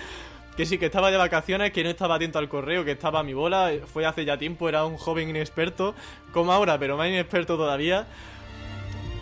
Que 0.59 0.65
sí, 0.65 0.77
que 0.77 0.87
estaba 0.87 1.09
de 1.09 1.15
vacaciones, 1.15 1.71
que 1.71 1.85
no 1.85 1.89
estaba 1.89 2.15
atento 2.15 2.37
al 2.37 2.49
correo, 2.49 2.83
que 2.83 2.91
estaba 2.91 3.21
a 3.21 3.23
mi 3.23 3.33
bola, 3.33 3.71
fue 3.93 4.05
hace 4.05 4.25
ya 4.25 4.37
tiempo, 4.37 4.67
era 4.67 4.83
un 4.83 4.97
joven 4.97 5.29
inexperto, 5.29 5.95
como 6.33 6.51
ahora, 6.51 6.77
pero 6.77 6.97
más 6.97 7.07
inexperto 7.07 7.55
todavía. 7.55 8.07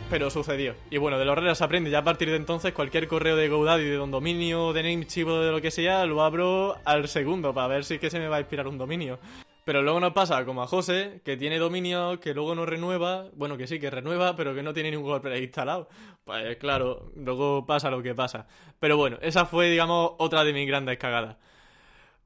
Pero 0.09 0.31
sucedió. 0.31 0.73
Y 0.89 0.97
bueno, 0.97 1.19
de 1.19 1.25
los 1.25 1.35
reglas 1.35 1.61
aprende. 1.61 1.91
Ya 1.91 1.99
a 1.99 2.03
partir 2.03 2.31
de 2.31 2.37
entonces, 2.37 2.73
cualquier 2.73 3.07
correo 3.07 3.35
de 3.35 3.49
GoDaddy, 3.49 3.83
de 3.83 3.97
Don 3.97 4.09
Dominio, 4.09 4.73
de 4.73 4.81
Namecheap 4.81 5.27
o 5.27 5.39
de 5.41 5.51
lo 5.51 5.61
que 5.61 5.69
sea, 5.69 6.07
lo 6.07 6.23
abro 6.23 6.75
al 6.85 7.07
segundo 7.07 7.53
para 7.53 7.67
ver 7.67 7.85
si 7.85 7.93
es 7.93 7.99
que 7.99 8.09
se 8.09 8.17
me 8.17 8.27
va 8.27 8.37
a 8.37 8.39
inspirar 8.39 8.67
un 8.67 8.79
dominio. 8.79 9.19
Pero 9.67 9.81
luego 9.81 9.99
nos 9.99 10.13
pasa 10.13 10.45
como 10.45 10.63
a 10.63 10.67
José, 10.67 11.19
que 11.25 11.35
tiene 11.35 11.59
dominio, 11.59 12.21
que 12.21 12.33
luego 12.33 12.55
no 12.55 12.65
renueva, 12.65 13.25
bueno, 13.33 13.57
que 13.57 13.67
sí, 13.67 13.81
que 13.81 13.89
renueva, 13.89 14.33
pero 14.33 14.55
que 14.55 14.63
no 14.63 14.73
tiene 14.73 14.91
ningún 14.91 15.21
instalado. 15.35 15.89
Pues 16.23 16.55
claro, 16.55 17.11
luego 17.17 17.65
pasa 17.65 17.91
lo 17.91 18.01
que 18.01 18.15
pasa. 18.15 18.47
Pero 18.79 18.95
bueno, 18.95 19.17
esa 19.21 19.45
fue, 19.45 19.69
digamos, 19.69 20.13
otra 20.19 20.45
de 20.45 20.53
mis 20.53 20.65
grandes 20.65 20.97
cagadas. 20.97 21.35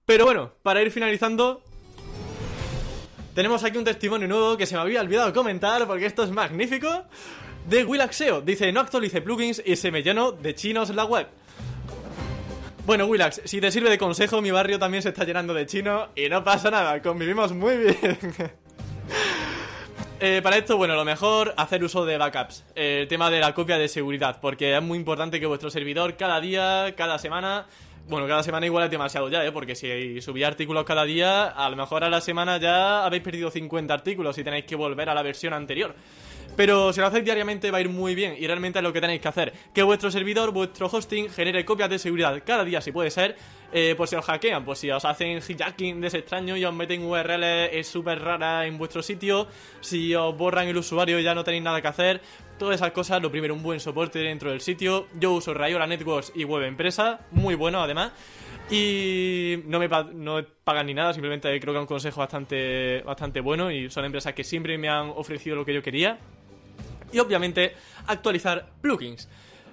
Pero 0.05 0.25
bueno, 0.25 0.51
para 0.61 0.83
ir 0.83 0.91
finalizando, 0.91 1.63
tenemos 3.33 3.63
aquí 3.63 3.79
un 3.79 3.85
testimonio 3.85 4.27
nuevo 4.27 4.55
que 4.55 4.67
se 4.67 4.75
me 4.75 4.81
había 4.81 5.01
olvidado 5.01 5.33
comentar 5.33 5.87
porque 5.87 6.05
esto 6.05 6.23
es 6.23 6.29
magnífico. 6.29 7.05
De 7.67 7.83
Willaxeo, 7.83 8.41
dice, 8.41 8.71
no 8.71 8.81
actualice 8.81 9.19
plugins 9.19 9.63
y 9.65 9.77
se 9.77 9.89
me 9.89 10.03
llenó 10.03 10.31
de 10.31 10.53
chinos 10.53 10.91
la 10.91 11.05
web. 11.05 11.27
Bueno, 12.83 13.05
Willax, 13.05 13.41
si 13.45 13.61
te 13.61 13.69
sirve 13.69 13.91
de 13.91 13.99
consejo, 13.99 14.41
mi 14.41 14.49
barrio 14.49 14.79
también 14.79 15.03
se 15.03 15.09
está 15.09 15.23
llenando 15.23 15.53
de 15.53 15.67
chinos 15.67 16.09
y 16.15 16.29
no 16.29 16.43
pasa 16.43 16.71
nada, 16.71 16.99
convivimos 17.01 17.53
muy 17.53 17.77
bien. 17.77 17.97
Eh, 20.23 20.39
para 20.43 20.55
esto, 20.55 20.77
bueno, 20.77 20.93
lo 20.93 21.03
mejor, 21.03 21.51
hacer 21.57 21.83
uso 21.83 22.05
de 22.05 22.15
backups. 22.15 22.63
el 22.75 23.07
tema 23.07 23.31
de 23.31 23.39
la 23.39 23.55
copia 23.55 23.79
de 23.79 23.87
seguridad, 23.87 24.37
porque 24.39 24.77
es 24.77 24.83
muy 24.83 24.99
importante 24.99 25.39
que 25.39 25.47
vuestro 25.47 25.71
servidor 25.71 26.15
cada 26.15 26.39
día, 26.39 26.93
cada 26.95 27.17
semana... 27.17 27.65
Bueno, 28.07 28.27
cada 28.27 28.43
semana 28.43 28.67
igual 28.67 28.85
es 28.85 28.91
demasiado 28.91 29.29
ya, 29.29 29.43
¿eh? 29.43 29.51
Porque 29.51 29.73
si 29.73 30.21
subís 30.21 30.45
artículos 30.45 30.83
cada 30.85 31.05
día, 31.05 31.47
a 31.47 31.67
lo 31.71 31.75
mejor 31.75 32.03
a 32.03 32.09
la 32.09 32.21
semana 32.21 32.59
ya 32.59 33.03
habéis 33.03 33.23
perdido 33.23 33.49
50 33.49 33.91
artículos 33.91 34.37
y 34.37 34.43
tenéis 34.43 34.65
que 34.65 34.75
volver 34.75 35.09
a 35.09 35.15
la 35.15 35.23
versión 35.23 35.53
anterior. 35.53 35.95
Pero 36.55 36.91
si 36.91 36.99
lo 36.99 37.07
hacéis 37.07 37.23
diariamente 37.23 37.71
va 37.71 37.77
a 37.77 37.81
ir 37.81 37.89
muy 37.89 38.13
bien 38.13 38.35
y 38.37 38.45
realmente 38.45 38.79
es 38.79 38.83
lo 38.83 38.91
que 38.91 39.01
tenéis 39.01 39.21
que 39.21 39.27
hacer. 39.27 39.53
Que 39.73 39.83
vuestro 39.83 40.11
servidor, 40.11 40.51
vuestro 40.51 40.87
hosting 40.87 41.29
genere 41.29 41.63
copias 41.65 41.89
de 41.89 41.97
seguridad 41.97 42.41
cada 42.45 42.63
día 42.63 42.81
si 42.81 42.91
puede 42.91 43.09
ser. 43.09 43.35
Eh, 43.73 43.95
por 43.95 44.07
si 44.07 44.17
os 44.17 44.25
hackean, 44.25 44.65
pues 44.65 44.79
si 44.79 44.91
os 44.91 45.05
hacen 45.05 45.37
hijacking 45.37 46.01
de 46.01 46.07
ese 46.07 46.17
extraño 46.17 46.57
y 46.57 46.65
os 46.65 46.73
meten 46.73 47.03
URLs 47.03 47.87
súper 47.87 48.19
raras 48.19 48.67
en 48.67 48.77
vuestro 48.77 49.01
sitio. 49.01 49.47
Si 49.79 50.13
os 50.13 50.37
borran 50.37 50.67
el 50.67 50.77
usuario 50.77 51.19
y 51.19 51.23
ya 51.23 51.33
no 51.33 51.43
tenéis 51.43 51.63
nada 51.63 51.81
que 51.81 51.87
hacer. 51.87 52.21
Todas 52.59 52.75
esas 52.75 52.91
cosas, 52.91 53.21
lo 53.21 53.31
primero, 53.31 53.55
un 53.55 53.63
buen 53.63 53.79
soporte 53.79 54.19
dentro 54.19 54.51
del 54.51 54.61
sitio. 54.61 55.07
Yo 55.19 55.31
uso 55.31 55.53
Rayola 55.53 55.87
Networks 55.87 56.33
y 56.35 56.43
Web 56.43 56.63
Empresa, 56.63 57.21
muy 57.31 57.55
bueno 57.55 57.81
además. 57.81 58.11
Y 58.69 59.63
no 59.65 59.79
me 59.79 59.89
pagan 59.89 60.85
ni 60.85 60.93
nada, 60.93 61.13
simplemente 61.13 61.59
creo 61.59 61.73
que 61.73 61.79
es 61.79 61.81
un 61.81 61.87
consejo 61.87 62.19
bastante, 62.19 63.01
bastante 63.01 63.41
bueno 63.41 63.71
y 63.71 63.89
son 63.89 64.05
empresas 64.05 64.33
que 64.33 64.43
siempre 64.43 64.77
me 64.77 64.89
han 64.89 65.09
ofrecido 65.09 65.55
lo 65.55 65.65
que 65.65 65.73
yo 65.73 65.81
quería 65.81 66.19
y 67.11 67.19
obviamente 67.19 67.75
actualizar 68.07 68.69
plugins. 68.81 69.27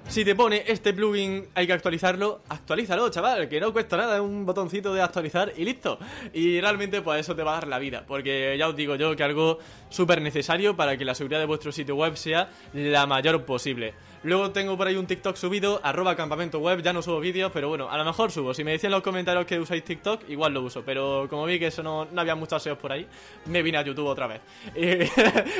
Si 0.07 0.25
te 0.25 0.35
pone 0.35 0.65
este 0.67 0.95
plugin 0.95 1.49
hay 1.55 1.67
que 1.67 1.73
actualizarlo, 1.75 2.41
actualízalo, 2.49 3.11
chaval, 3.11 3.49
que 3.49 3.61
no 3.61 3.73
cuesta 3.75 3.97
nada, 3.97 4.23
un 4.23 4.47
botoncito 4.47 4.95
de 4.95 5.03
actualizar 5.03 5.53
y 5.57 5.65
listo. 5.65 5.99
Y 6.33 6.61
realmente 6.61 7.03
pues 7.03 7.21
eso 7.21 7.37
te 7.37 7.43
va 7.43 7.53
a 7.53 7.55
dar 7.57 7.69
la 7.69 7.79
vida, 7.79 8.05
porque 8.07 8.57
ya 8.59 8.69
os 8.69 8.77
digo 8.77 8.95
yo 8.97 9.15
que 9.17 9.23
algo 9.23 9.59
súper 9.91 10.23
necesario 10.23 10.77
para 10.77 10.97
que 10.97 11.05
la 11.05 11.15
seguridad 11.15 11.41
de 11.41 11.47
vuestro 11.47 11.73
sitio 11.73 11.95
web 11.95 12.17
sea 12.17 12.49
la 12.73 13.07
mayor 13.07 13.45
posible. 13.45 13.93
Luego 14.23 14.51
tengo 14.51 14.77
por 14.77 14.89
ahí 14.89 14.97
un 14.97 15.07
TikTok 15.07 15.37
subido, 15.37 15.81
arroba 15.85 16.17
campamento 16.17 16.59
web, 16.59 16.83
ya 16.83 16.93
no 16.93 17.03
subo 17.03 17.21
vídeos, 17.21 17.53
pero 17.53 17.69
bueno, 17.69 17.89
a 17.89 17.97
lo 17.97 18.05
mejor 18.05 18.33
subo. 18.33 18.53
Si 18.53 18.65
me 18.65 18.73
decían 18.73 18.91
en 18.91 18.97
los 18.97 19.03
comentarios 19.03 19.47
que 19.47 19.61
usáis 19.61 19.85
TikTok, 19.85 20.29
igual 20.29 20.55
lo 20.55 20.63
uso, 20.63 20.83
pero 20.85 21.27
como 21.31 21.45
vi 21.45 21.59
que 21.59 21.69
eso 21.69 21.83
no, 21.83 22.09
había 22.17 22.35
muchos 22.35 22.63
SEOs 22.63 22.79
por 22.79 22.93
ahí, 22.93 23.07
me 23.47 23.63
vine 23.63 23.79
a 23.79 23.83
YouTube 23.83 24.07
otra 24.07 24.27
vez. 24.27 24.41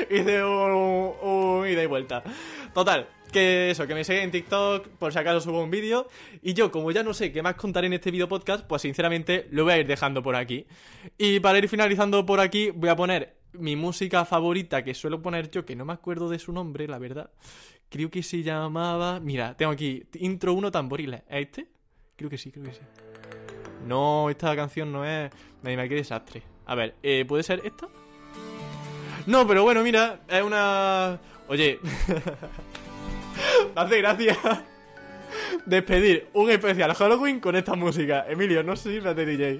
Y 0.09 0.15
hice 0.15 0.43
un, 0.43 1.13
un 1.21 1.67
ida 1.67 1.83
y 1.83 1.85
vuelta. 1.85 2.23
Total, 2.73 3.07
que 3.31 3.71
eso, 3.71 3.87
que 3.87 3.93
me 3.93 4.03
sigan 4.03 4.23
en 4.23 4.31
TikTok 4.31 4.87
por 4.87 5.13
si 5.13 5.19
acaso 5.19 5.41
subo 5.41 5.63
un 5.63 5.71
vídeo. 5.71 6.07
Y 6.41 6.53
yo, 6.53 6.71
como 6.71 6.91
ya 6.91 7.03
no 7.03 7.13
sé 7.13 7.31
qué 7.31 7.41
más 7.41 7.55
contar 7.55 7.85
en 7.85 7.93
este 7.93 8.11
vídeo 8.11 8.27
podcast, 8.27 8.65
pues 8.65 8.81
sinceramente 8.81 9.47
lo 9.51 9.63
voy 9.63 9.73
a 9.73 9.77
ir 9.77 9.87
dejando 9.87 10.21
por 10.21 10.35
aquí. 10.35 10.65
Y 11.17 11.39
para 11.39 11.57
ir 11.57 11.69
finalizando 11.69 12.25
por 12.25 12.39
aquí, 12.39 12.71
voy 12.71 12.89
a 12.89 12.95
poner 12.95 13.37
mi 13.53 13.75
música 13.75 14.25
favorita 14.25 14.83
que 14.83 14.93
suelo 14.93 15.21
poner 15.21 15.49
yo, 15.49 15.65
que 15.65 15.75
no 15.75 15.85
me 15.85 15.93
acuerdo 15.93 16.29
de 16.29 16.39
su 16.39 16.51
nombre, 16.51 16.87
la 16.87 16.99
verdad. 16.99 17.31
Creo 17.89 18.09
que 18.09 18.21
se 18.21 18.43
llamaba... 18.43 19.19
Mira, 19.19 19.57
tengo 19.57 19.71
aquí 19.71 20.03
intro 20.19 20.53
1 20.53 20.71
tamboriles. 20.71 21.21
¿Es 21.27 21.47
este? 21.47 21.67
Creo 22.15 22.29
que 22.29 22.37
sí, 22.37 22.51
creo 22.51 22.65
que 22.65 22.73
sí. 22.73 22.81
No, 23.87 24.29
esta 24.29 24.55
canción 24.55 24.91
no 24.91 25.05
es... 25.05 25.31
Me 25.63 25.89
qué 25.89 25.95
desastre. 25.95 26.43
A 26.65 26.75
ver, 26.75 26.95
eh, 27.01 27.25
¿puede 27.27 27.43
ser 27.43 27.61
esta? 27.63 27.87
No, 29.25 29.47
pero 29.47 29.63
bueno, 29.63 29.83
mira, 29.83 30.21
es 30.27 30.43
una... 30.43 31.19
Oye... 31.47 31.79
hace 33.75 33.97
gracia 33.97 34.37
despedir 35.65 36.27
un 36.33 36.49
especial 36.49 36.93
Halloween 36.93 37.39
con 37.39 37.55
esta 37.55 37.75
música. 37.75 38.25
Emilio, 38.27 38.63
no 38.63 38.75
sé 38.75 38.95
si 38.95 39.01
me 39.01 39.09
hace 39.09 39.25
DJ. 39.25 39.59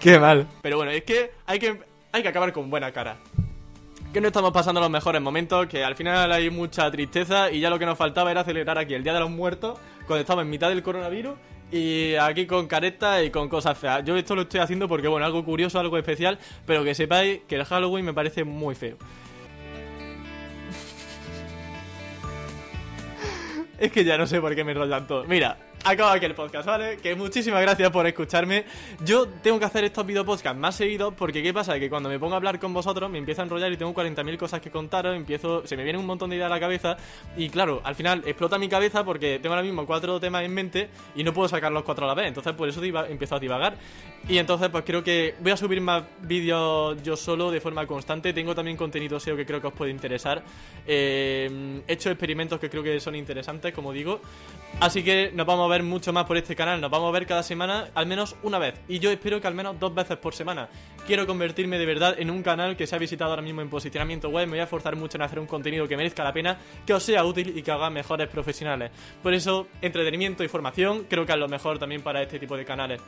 Qué 0.00 0.18
mal. 0.18 0.46
Pero 0.62 0.76
bueno, 0.76 0.92
es 0.92 1.04
que 1.04 1.30
hay 1.46 1.58
que 1.58 1.78
hay 2.12 2.22
que 2.22 2.28
acabar 2.28 2.52
con 2.52 2.70
buena 2.70 2.92
cara. 2.92 3.16
Que 4.12 4.20
no 4.20 4.26
estamos 4.26 4.52
pasando 4.52 4.80
los 4.80 4.90
mejores 4.90 5.22
momentos, 5.22 5.66
que 5.66 5.84
al 5.84 5.94
final 5.94 6.32
hay 6.32 6.50
mucha 6.50 6.90
tristeza 6.90 7.50
y 7.52 7.60
ya 7.60 7.70
lo 7.70 7.78
que 7.78 7.86
nos 7.86 7.96
faltaba 7.96 8.30
era 8.30 8.42
celebrar 8.42 8.78
aquí 8.78 8.94
el 8.94 9.04
Día 9.04 9.12
de 9.12 9.20
los 9.20 9.30
Muertos 9.30 9.78
cuando 10.06 10.22
estamos 10.22 10.42
en 10.42 10.50
mitad 10.50 10.68
del 10.68 10.82
coronavirus 10.82 11.34
y 11.70 12.14
aquí 12.16 12.46
con 12.46 12.66
caretas 12.66 13.24
y 13.24 13.30
con 13.30 13.48
cosas 13.48 13.78
feas. 13.78 14.04
Yo 14.04 14.16
esto 14.16 14.34
lo 14.34 14.42
estoy 14.42 14.58
haciendo 14.60 14.88
porque, 14.88 15.06
bueno, 15.06 15.24
algo 15.24 15.44
curioso, 15.44 15.78
algo 15.78 15.96
especial, 15.96 16.38
pero 16.66 16.82
que 16.82 16.94
sepáis 16.94 17.40
que 17.46 17.54
el 17.54 17.64
Halloween 17.64 18.04
me 18.04 18.12
parece 18.12 18.42
muy 18.42 18.74
feo. 18.74 18.96
Es 23.80 23.90
que 23.90 24.04
ya 24.04 24.16
no 24.18 24.26
sé 24.26 24.40
por 24.40 24.54
qué 24.54 24.62
me 24.62 24.72
enrollan 24.72 25.06
todo. 25.06 25.24
Mira, 25.24 25.56
acaba 25.84 26.12
aquí 26.12 26.26
el 26.26 26.34
podcast, 26.34 26.66
¿vale? 26.66 26.98
Que 26.98 27.14
muchísimas 27.14 27.62
gracias 27.62 27.90
por 27.90 28.06
escucharme. 28.06 28.64
Yo 29.04 29.26
tengo 29.28 29.58
que 29.58 29.64
hacer 29.64 29.84
estos 29.84 30.06
video 30.06 30.24
podcasts 30.24 30.58
más 30.58 30.76
seguidos 30.76 31.14
porque 31.14 31.42
¿qué 31.42 31.52
pasa? 31.52 31.78
Que 31.78 31.88
cuando 31.88 32.08
me 32.08 32.18
pongo 32.18 32.34
a 32.34 32.36
hablar 32.36 32.58
con 32.58 32.72
vosotros 32.74 33.10
me 33.10 33.18
empiezo 33.18 33.42
a 33.42 33.44
enrollar 33.44 33.72
y 33.72 33.76
tengo 33.76 33.94
40.000 33.94 34.36
cosas 34.36 34.60
que 34.60 34.70
contaros, 34.70 35.16
empiezo, 35.16 35.66
se 35.66 35.76
me 35.76 35.84
viene 35.84 35.98
un 35.98 36.06
montón 36.06 36.30
de 36.30 36.36
ideas 36.36 36.50
a 36.50 36.54
la 36.54 36.60
cabeza 36.60 36.96
y 37.36 37.48
claro, 37.48 37.80
al 37.84 37.94
final 37.94 38.22
explota 38.26 38.58
mi 38.58 38.68
cabeza 38.68 39.04
porque 39.04 39.38
tengo 39.38 39.54
ahora 39.54 39.64
mismo 39.64 39.86
cuatro 39.86 40.20
temas 40.20 40.44
en 40.44 40.52
mente 40.52 40.90
y 41.14 41.24
no 41.24 41.32
puedo 41.32 41.48
sacar 41.48 41.72
los 41.72 41.82
cuatro 41.82 42.04
a 42.04 42.08
la 42.08 42.14
vez, 42.14 42.28
entonces 42.28 42.52
por 42.52 42.68
eso 42.68 42.82
empiezo 42.82 43.36
a 43.36 43.38
divagar. 43.38 43.76
Y 44.28 44.38
entonces 44.38 44.68
pues 44.68 44.84
creo 44.84 45.02
que 45.02 45.34
voy 45.40 45.52
a 45.52 45.56
subir 45.56 45.80
más 45.80 46.02
vídeos 46.20 47.02
yo 47.02 47.16
solo 47.16 47.50
de 47.50 47.60
forma 47.60 47.86
constante, 47.86 48.32
tengo 48.32 48.54
también 48.54 48.76
contenido 48.76 49.18
SEO 49.18 49.36
que 49.36 49.46
creo 49.46 49.60
que 49.60 49.68
os 49.68 49.72
puede 49.72 49.90
interesar. 49.90 50.42
Eh, 50.86 51.82
he 51.86 51.92
hecho 51.92 52.10
experimentos 52.10 52.60
que 52.60 52.68
creo 52.68 52.82
que 52.82 53.00
son 53.00 53.14
interesantes, 53.14 53.72
como 53.72 53.92
digo. 53.92 54.20
Así 54.80 55.02
que 55.02 55.30
nos 55.34 55.46
vamos 55.46 55.66
a 55.66 55.69
ver 55.70 55.82
mucho 55.82 56.12
más 56.12 56.26
por 56.26 56.36
este 56.36 56.54
canal, 56.54 56.80
nos 56.80 56.90
vamos 56.90 57.08
a 57.08 57.12
ver 57.12 57.26
cada 57.26 57.42
semana 57.42 57.88
al 57.94 58.06
menos 58.06 58.36
una 58.42 58.58
vez. 58.58 58.74
Y 58.88 58.98
yo 58.98 59.10
espero 59.10 59.40
que 59.40 59.46
al 59.46 59.54
menos 59.54 59.78
dos 59.78 59.94
veces 59.94 60.16
por 60.18 60.34
semana. 60.34 60.68
Quiero 61.06 61.26
convertirme 61.26 61.78
de 61.78 61.86
verdad 61.86 62.14
en 62.18 62.30
un 62.30 62.42
canal 62.42 62.76
que 62.76 62.86
se 62.86 62.94
ha 62.94 62.98
visitado 62.98 63.30
ahora 63.30 63.42
mismo 63.42 63.62
en 63.62 63.70
posicionamiento 63.70 64.28
web. 64.28 64.46
Me 64.46 64.52
voy 64.52 64.60
a 64.60 64.64
esforzar 64.64 64.96
mucho 64.96 65.16
en 65.16 65.22
hacer 65.22 65.38
un 65.38 65.46
contenido 65.46 65.88
que 65.88 65.96
merezca 65.96 66.22
la 66.22 66.32
pena, 66.32 66.58
que 66.86 66.92
os 66.92 67.02
sea 67.02 67.24
útil 67.24 67.56
y 67.56 67.62
que 67.62 67.70
haga 67.70 67.90
mejores 67.90 68.28
profesionales. 68.28 68.90
Por 69.22 69.32
eso, 69.32 69.66
entretenimiento 69.80 70.44
y 70.44 70.48
formación 70.48 71.06
creo 71.08 71.24
que 71.24 71.32
es 71.32 71.38
lo 71.38 71.48
mejor 71.48 71.78
también 71.78 72.02
para 72.02 72.22
este 72.22 72.38
tipo 72.38 72.56
de 72.56 72.64
canales. 72.64 73.00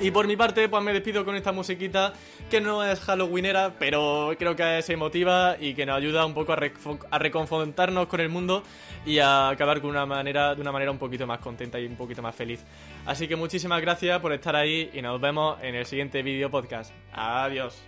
Y 0.00 0.10
por 0.10 0.26
mi 0.26 0.36
parte, 0.36 0.68
pues 0.68 0.82
me 0.82 0.92
despido 0.92 1.24
con 1.24 1.36
esta 1.36 1.52
musiquita 1.52 2.12
que 2.50 2.60
no 2.60 2.84
es 2.84 3.00
halloweenera, 3.00 3.72
pero 3.78 4.30
creo 4.38 4.54
que 4.54 4.78
es 4.78 4.90
emotiva 4.90 5.56
y 5.58 5.74
que 5.74 5.86
nos 5.86 5.96
ayuda 5.96 6.26
un 6.26 6.34
poco 6.34 6.52
a, 6.52 6.58
a 7.10 7.18
reconfrontarnos 7.18 8.06
con 8.06 8.20
el 8.20 8.28
mundo 8.28 8.62
y 9.06 9.18
a 9.18 9.48
acabar 9.48 9.80
con 9.80 9.90
una 9.90 10.04
manera, 10.04 10.54
de 10.54 10.60
una 10.60 10.70
manera 10.70 10.90
un 10.90 10.98
poquito 10.98 11.26
más 11.26 11.38
contenta 11.38 11.80
y 11.80 11.86
un 11.86 11.96
poquito 11.96 12.20
más 12.20 12.34
feliz. 12.34 12.62
Así 13.06 13.26
que 13.26 13.36
muchísimas 13.36 13.80
gracias 13.80 14.20
por 14.20 14.32
estar 14.32 14.54
ahí 14.54 14.90
y 14.92 15.00
nos 15.00 15.18
vemos 15.18 15.56
en 15.62 15.74
el 15.74 15.86
siguiente 15.86 16.22
vídeo 16.22 16.50
podcast. 16.50 16.92
Adiós. 17.12 17.82